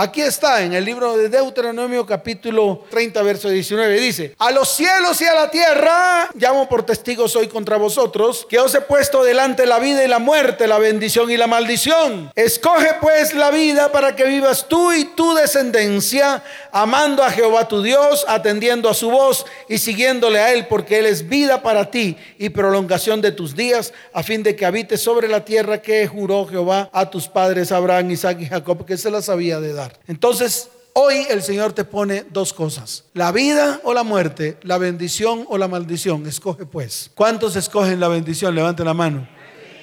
[0.00, 3.98] Aquí está en el libro de Deuteronomio capítulo 30 verso 19.
[3.98, 8.60] Dice, a los cielos y a la tierra llamo por testigos hoy contra vosotros, que
[8.60, 12.30] os he puesto delante la vida y la muerte, la bendición y la maldición.
[12.36, 17.82] Escoge pues la vida para que vivas tú y tu descendencia, amando a Jehová tu
[17.82, 22.16] Dios, atendiendo a su voz y siguiéndole a él, porque él es vida para ti
[22.38, 26.46] y prolongación de tus días, a fin de que habites sobre la tierra que juró
[26.46, 29.87] Jehová a tus padres Abraham, Isaac y Jacob, que se las había de dar.
[30.06, 35.46] Entonces, hoy el Señor te pone dos cosas, la vida o la muerte, la bendición
[35.48, 36.26] o la maldición.
[36.26, 37.10] Escoge pues.
[37.14, 38.54] ¿Cuántos escogen la bendición?
[38.54, 39.28] Levante la mano.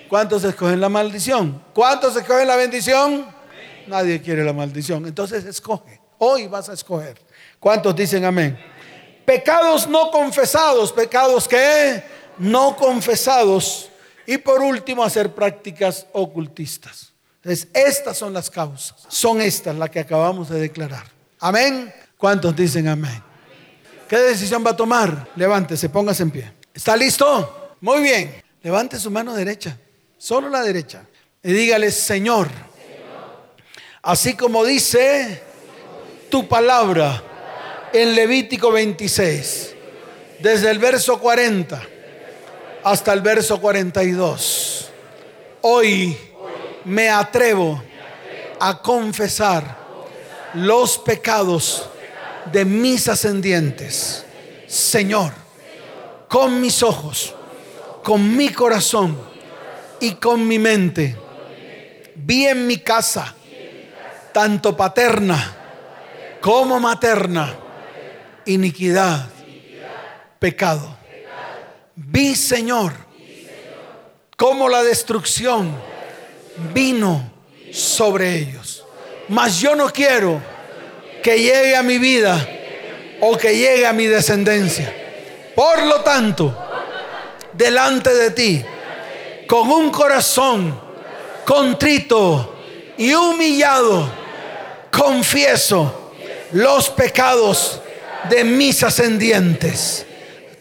[0.10, 1.64] ¿Cuántos escogen la maldición?
[1.74, 3.26] ¿Cuántos escogen la bendición?
[3.88, 5.06] Nadie quiere la maldición.
[5.06, 5.99] Entonces escoge.
[6.18, 7.20] Hoy vas a escoger.
[7.60, 8.58] ¿Cuántos dicen amén?
[9.26, 12.03] Pecados no confesados, pecados que
[12.38, 13.89] no confesados.
[14.28, 17.14] Y por último, hacer prácticas ocultistas.
[17.46, 18.96] Entonces, estas son las causas.
[19.08, 21.06] Son estas las que acabamos de declarar.
[21.39, 21.93] Amén.
[22.18, 23.22] ¿Cuántos dicen amén?
[24.10, 25.28] ¿Qué decisión va a tomar?
[25.36, 26.52] Levántese, póngase en pie.
[26.74, 27.76] ¿Está listo?
[27.82, 28.43] Muy bien.
[28.64, 29.78] Levante su mano derecha,
[30.18, 31.06] solo la derecha.
[31.43, 32.50] Y dígale, Señor,
[34.02, 35.43] así como dice
[36.32, 37.22] tu palabra
[37.93, 39.76] en Levítico 26,
[40.39, 41.80] desde el verso 40
[42.84, 44.89] hasta el verso 42.
[45.62, 46.18] Hoy
[46.86, 47.82] me atrevo
[48.60, 49.78] a confesar
[50.54, 51.90] los pecados
[52.52, 54.26] de mis ascendientes.
[54.68, 55.32] Señor,
[56.30, 57.34] con mis ojos,
[58.04, 59.20] con mi corazón
[60.00, 61.18] y con mi mente,
[62.16, 63.34] vi en mi casa,
[64.32, 65.56] tanto paterna
[66.42, 67.56] como materna,
[68.46, 69.28] iniquidad,
[70.38, 70.96] pecado.
[71.96, 72.94] Vi, Señor,
[74.38, 75.95] como la destrucción
[76.74, 77.32] vino
[77.72, 78.84] sobre ellos.
[79.28, 80.41] Mas yo no quiero
[81.24, 82.47] que llegue a mi vida
[83.22, 84.93] o que llegue a mi descendencia.
[85.56, 86.56] Por lo tanto,
[87.53, 88.66] delante de ti,
[89.47, 90.80] con un corazón
[91.45, 92.56] contrito
[92.97, 94.10] y humillado,
[94.91, 96.12] confieso
[96.51, 97.82] los pecados
[98.30, 100.06] de mis ascendientes.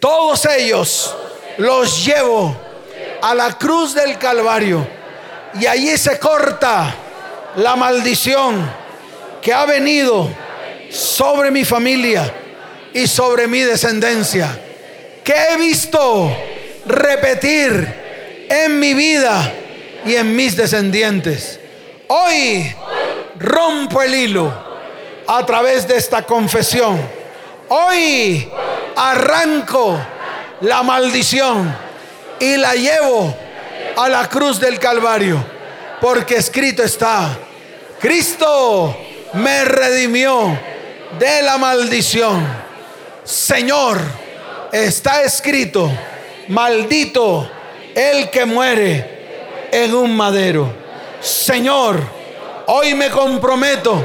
[0.00, 1.14] Todos ellos
[1.58, 2.56] los llevo
[3.22, 4.86] a la cruz del Calvario
[5.60, 6.94] y allí se corta
[7.56, 8.70] la maldición
[9.40, 10.28] que ha venido
[10.90, 12.32] sobre mi familia
[12.92, 14.58] y sobre mi descendencia.
[15.22, 16.36] Que he visto
[16.86, 19.52] repetir en mi vida
[20.04, 21.60] y en mis descendientes.
[22.08, 22.74] Hoy
[23.38, 24.52] rompo el hilo
[25.26, 27.00] a través de esta confesión.
[27.68, 28.48] Hoy
[28.96, 29.98] arranco
[30.60, 31.74] la maldición
[32.38, 33.43] y la llevo
[33.96, 35.44] a la cruz del Calvario,
[36.00, 37.36] porque escrito está,
[38.00, 38.96] Cristo
[39.34, 40.58] me redimió
[41.18, 42.46] de la maldición.
[43.24, 44.00] Señor,
[44.72, 45.90] está escrito,
[46.48, 47.50] maldito
[47.94, 50.72] el que muere en un madero.
[51.20, 52.00] Señor,
[52.66, 54.04] hoy me comprometo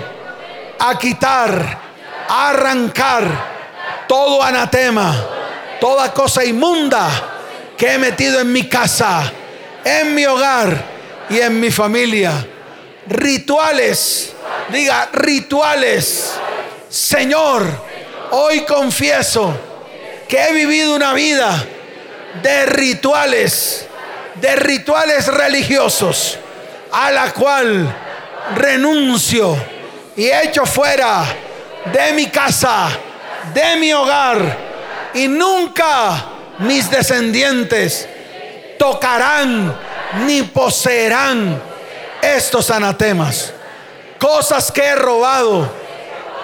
[0.80, 1.80] a quitar,
[2.28, 5.26] a arrancar todo anatema,
[5.80, 7.10] toda cosa inmunda
[7.78, 9.32] que he metido en mi casa,
[9.90, 10.84] en mi hogar
[11.30, 12.46] y en mi familia.
[13.08, 14.34] Rituales,
[14.70, 16.34] diga rituales.
[16.90, 17.66] Señor,
[18.32, 19.54] hoy confieso
[20.28, 21.66] que he vivido una vida
[22.44, 23.88] de rituales,
[24.36, 26.38] de rituales religiosos,
[26.92, 27.96] a la cual
[28.56, 29.58] renuncio
[30.16, 31.26] y echo fuera
[31.92, 32.90] de mi casa,
[33.54, 34.58] de mi hogar,
[35.14, 36.26] y nunca
[36.60, 38.08] mis descendientes
[38.80, 39.78] tocarán
[40.26, 41.62] ni poseerán
[42.22, 43.54] estos anatemas.
[44.18, 45.72] Cosas que he robado,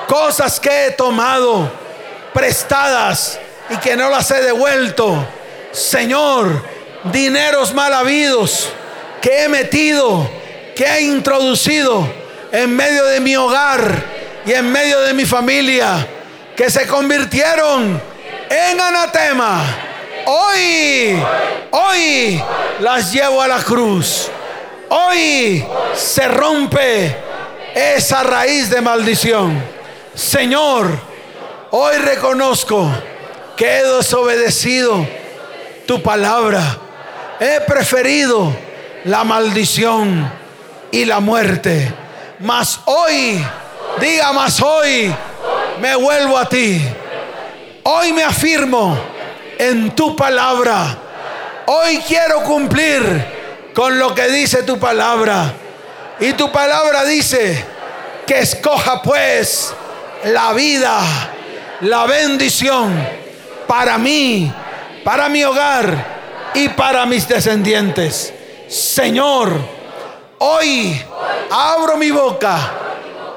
[0.08, 1.72] cosas que he tomado
[2.34, 5.28] prestadas y que no las he devuelto.
[5.72, 6.64] Señor,
[7.06, 8.70] dineros mal habidos
[9.22, 10.30] que he metido,
[10.76, 12.08] que he introducido
[12.52, 14.04] en medio de mi hogar
[14.46, 16.08] y en medio de mi familia,
[16.56, 18.00] que se convirtieron
[18.50, 19.64] en anatema.
[20.28, 21.24] Hoy,
[21.72, 22.44] hoy
[22.80, 24.30] las llevo a la cruz.
[24.90, 25.64] Hoy
[25.94, 27.16] se rompe
[27.76, 29.62] esa raíz de maldición.
[30.16, 30.88] Señor,
[31.70, 32.90] hoy reconozco
[33.56, 35.06] que he desobedecido
[35.86, 36.80] tu palabra.
[37.40, 38.52] He preferido
[39.04, 40.32] la maldición
[40.92, 41.94] y la muerte.
[42.40, 43.46] Mas hoy,
[44.02, 45.14] diga más hoy,
[45.80, 46.82] me vuelvo a ti.
[47.84, 49.15] Hoy me afirmo
[49.58, 50.98] en tu palabra.
[51.68, 53.26] Hoy quiero cumplir
[53.74, 55.54] con lo que dice tu palabra.
[56.20, 57.64] Y tu palabra dice
[58.26, 59.74] que escoja pues
[60.24, 61.02] la vida,
[61.82, 62.94] la bendición
[63.68, 64.52] para mí,
[65.04, 68.34] para mi hogar y para mis descendientes.
[68.68, 69.52] Señor,
[70.40, 71.02] hoy
[71.52, 72.58] abro mi boca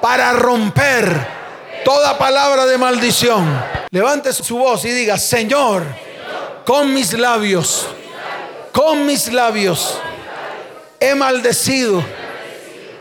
[0.01, 1.27] para romper
[1.85, 3.61] toda palabra de maldición.
[3.91, 5.83] Levante su voz y diga, Señor,
[6.69, 7.87] con mis labios,
[8.73, 9.99] con mis labios,
[11.01, 12.05] he maldecido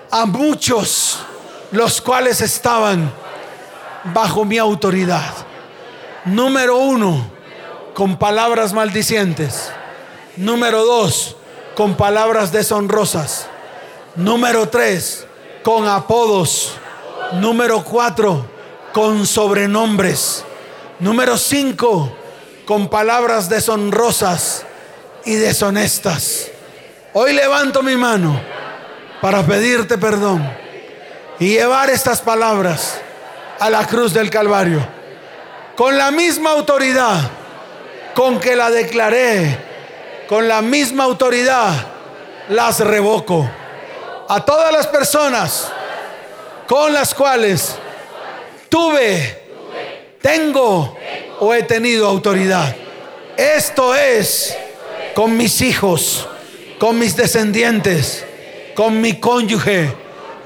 [0.10, 1.20] a muchos
[1.72, 3.12] los cuales estaban
[4.14, 5.34] bajo mi autoridad.
[6.24, 7.30] Número uno,
[7.94, 9.70] con palabras maldicientes.
[10.38, 11.36] Número dos,
[11.76, 13.48] con palabras deshonrosas.
[14.16, 15.28] Número tres,
[15.62, 16.72] con apodos.
[17.34, 18.46] Número cuatro,
[18.94, 20.46] con sobrenombres.
[21.02, 22.14] Número cinco,
[22.68, 24.66] con palabras deshonrosas
[25.24, 26.52] y deshonestas.
[27.14, 28.40] Hoy levanto mi mano
[29.22, 30.48] para pedirte perdón
[31.40, 33.00] y llevar estas palabras
[33.60, 34.86] a la cruz del Calvario.
[35.78, 37.32] Con la misma autoridad
[38.14, 41.74] con que la declaré, con la misma autoridad
[42.50, 43.50] las revoco.
[44.28, 45.72] A todas las personas
[46.68, 47.76] con las cuales
[48.68, 49.47] tuve,
[50.22, 50.98] tengo
[51.40, 52.76] o he tenido autoridad.
[53.36, 54.56] Esto es
[55.14, 56.28] con mis hijos,
[56.80, 58.26] con mis descendientes,
[58.76, 59.94] con mi cónyuge,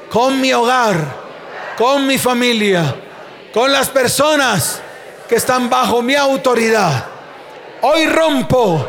[0.09, 0.95] con mi hogar,
[1.77, 2.95] con mi familia,
[3.53, 4.81] con las personas
[5.27, 7.05] que están bajo mi autoridad.
[7.81, 8.85] Hoy rompo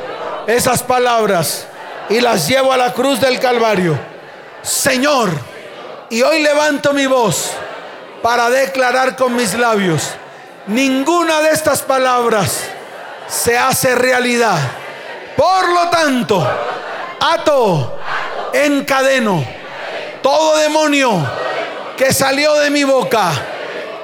[0.47, 1.67] esas palabras
[2.09, 3.99] y las llevo a la cruz del Calvario.
[4.63, 5.31] Señor,
[6.11, 7.51] y hoy levanto mi voz
[8.23, 10.11] para declarar con mis labios,
[10.67, 12.61] ninguna de estas palabras
[13.29, 14.59] se hace realidad
[15.37, 16.47] por lo tanto,
[17.21, 17.99] ato,
[18.53, 19.45] encadeno
[20.23, 21.29] todo demonio
[21.97, 23.33] que salió de mi boca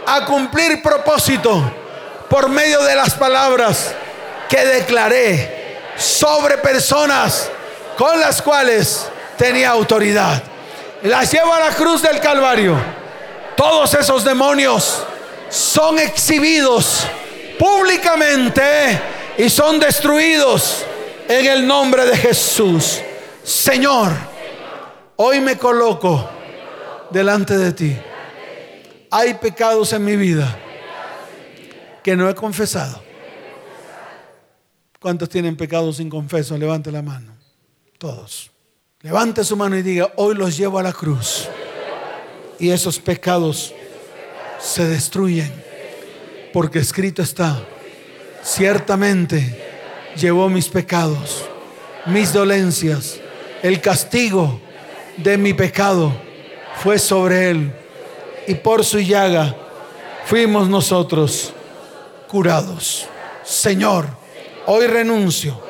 [0.06, 1.62] a cumplir propósito
[2.28, 3.94] por medio de las palabras
[4.48, 7.48] que declaré sobre personas
[7.96, 10.42] con las cuales tenía autoridad.
[11.02, 12.76] Las llevo a la cruz del Calvario.
[13.56, 15.04] Todos esos demonios
[15.50, 17.06] son exhibidos
[17.58, 18.62] públicamente
[19.36, 20.84] y son destruidos
[21.28, 23.00] en el nombre de Jesús.
[23.42, 24.12] Señor,
[25.16, 26.28] hoy me coloco
[27.10, 27.96] delante de ti.
[29.10, 30.58] Hay pecados en mi vida
[32.02, 33.02] que no he confesado.
[35.00, 36.58] ¿Cuántos tienen pecados sin confeso?
[36.58, 37.32] Levante la mano.
[37.98, 38.50] Todos.
[39.00, 41.48] Levante su mano y diga, hoy los llevo a la cruz.
[42.58, 43.72] Y esos pecados
[44.58, 45.52] se destruyen.
[46.52, 47.60] Porque escrito está,
[48.42, 51.44] ciertamente llevó mis pecados,
[52.06, 53.20] mis dolencias,
[53.62, 54.60] el castigo
[55.16, 56.12] de mi pecado
[56.82, 57.72] fue sobre él
[58.46, 59.54] y por su llaga
[60.24, 61.52] fuimos nosotros
[62.28, 63.06] curados.
[63.44, 64.06] Señor,
[64.66, 65.60] hoy renuncio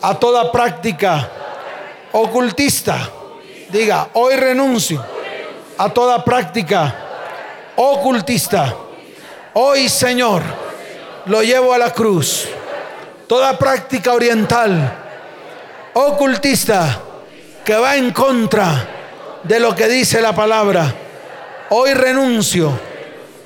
[0.00, 1.30] a toda práctica
[2.12, 3.10] ocultista.
[3.70, 5.04] Diga, hoy renuncio
[5.76, 7.03] a toda práctica
[7.76, 8.74] ocultista.
[9.54, 10.42] Hoy, Señor,
[11.26, 12.46] lo llevo a la cruz
[13.26, 14.98] toda práctica oriental
[15.94, 17.00] ocultista
[17.64, 18.88] que va en contra
[19.42, 20.92] de lo que dice la palabra.
[21.70, 22.78] Hoy renuncio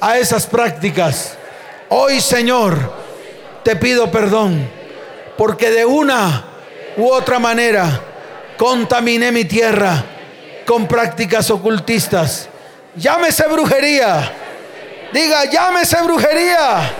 [0.00, 1.36] a esas prácticas.
[1.90, 2.92] Hoy, Señor,
[3.62, 4.68] te pido perdón
[5.36, 6.44] porque de una
[6.96, 8.00] u otra manera
[8.56, 10.04] contaminé mi tierra
[10.66, 12.48] con prácticas ocultistas.
[12.98, 14.32] Llámese brujería.
[15.12, 16.92] Diga, llámese brujería.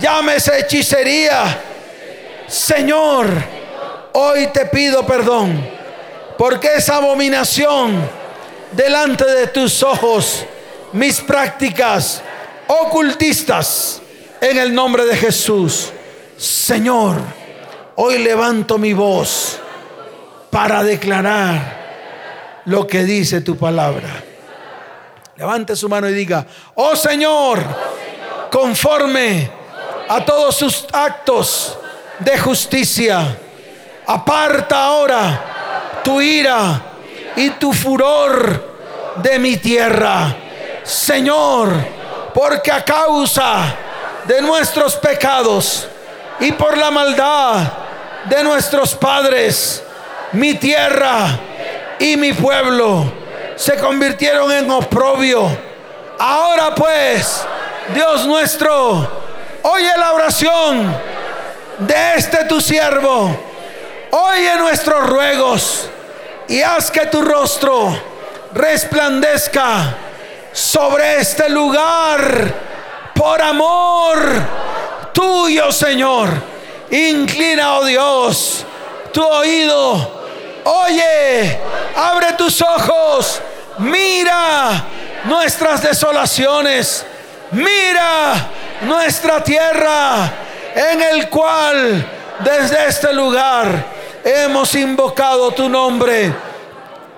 [0.00, 1.60] Llámese hechicería.
[2.46, 3.28] Señor,
[4.14, 5.78] hoy te pido perdón
[6.38, 8.08] porque esa abominación
[8.72, 10.44] delante de tus ojos,
[10.92, 12.22] mis prácticas
[12.68, 14.00] ocultistas,
[14.40, 15.90] en el nombre de Jesús.
[16.36, 17.16] Señor,
[17.96, 19.58] hoy levanto mi voz
[20.50, 24.27] para declarar lo que dice tu palabra.
[25.38, 27.64] Levante su mano y diga, oh Señor,
[28.50, 29.48] conforme
[30.08, 31.78] a todos sus actos
[32.18, 33.38] de justicia,
[34.04, 36.82] aparta ahora tu ira
[37.36, 40.34] y tu furor de mi tierra.
[40.82, 41.72] Señor,
[42.34, 43.76] porque a causa
[44.26, 45.86] de nuestros pecados
[46.40, 47.60] y por la maldad
[48.24, 49.84] de nuestros padres,
[50.32, 51.38] mi tierra
[52.00, 53.27] y mi pueblo
[53.58, 55.46] se convirtieron en oprobio.
[56.18, 57.44] Ahora pues,
[57.92, 59.22] Dios nuestro,
[59.62, 60.96] oye la oración
[61.78, 63.36] de este tu siervo,
[64.12, 65.90] oye nuestros ruegos
[66.48, 68.00] y haz que tu rostro
[68.54, 69.96] resplandezca
[70.52, 72.54] sobre este lugar
[73.14, 74.18] por amor
[75.12, 76.30] tuyo, Señor.
[76.90, 78.64] Inclina, oh Dios,
[79.12, 80.17] tu oído.
[80.64, 81.58] Oye,
[81.96, 83.40] abre tus ojos.
[83.78, 84.84] Mira
[85.24, 87.04] nuestras desolaciones.
[87.52, 88.34] Mira
[88.82, 90.30] nuestra tierra
[90.74, 92.06] en el cual
[92.40, 93.84] desde este lugar
[94.24, 96.32] hemos invocado tu nombre.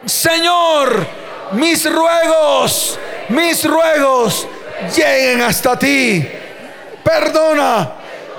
[0.07, 1.07] Señor,
[1.53, 4.47] mis ruegos, mis ruegos
[4.97, 6.26] lleguen hasta ti.
[7.03, 7.91] Perdona,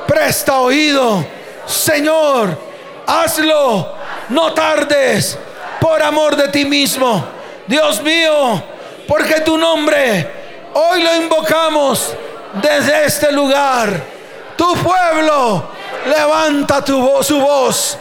[0.07, 1.25] presta oído.
[1.65, 2.57] Señor,
[3.05, 3.95] hazlo,
[4.31, 5.37] no tardes,
[5.79, 7.23] por amor de ti mismo.
[7.67, 8.63] Dios mío,
[9.07, 10.27] porque tu nombre
[10.73, 12.13] hoy lo invocamos
[12.53, 13.89] desde este lugar.
[14.55, 15.69] Tu pueblo
[16.05, 17.97] levanta tu voz, su voz,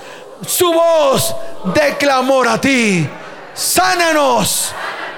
[0.46, 3.08] su voz de clamor a ti.
[3.52, 4.72] Sánanos,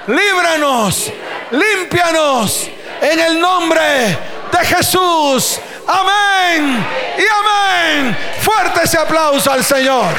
[0.07, 1.11] líbranos,
[1.51, 2.69] límpianos
[3.01, 4.17] en el nombre
[4.51, 5.59] de Jesús.
[5.85, 6.85] Amén
[7.17, 8.17] y amén.
[8.39, 10.13] Fuerte ese aplauso al Señor.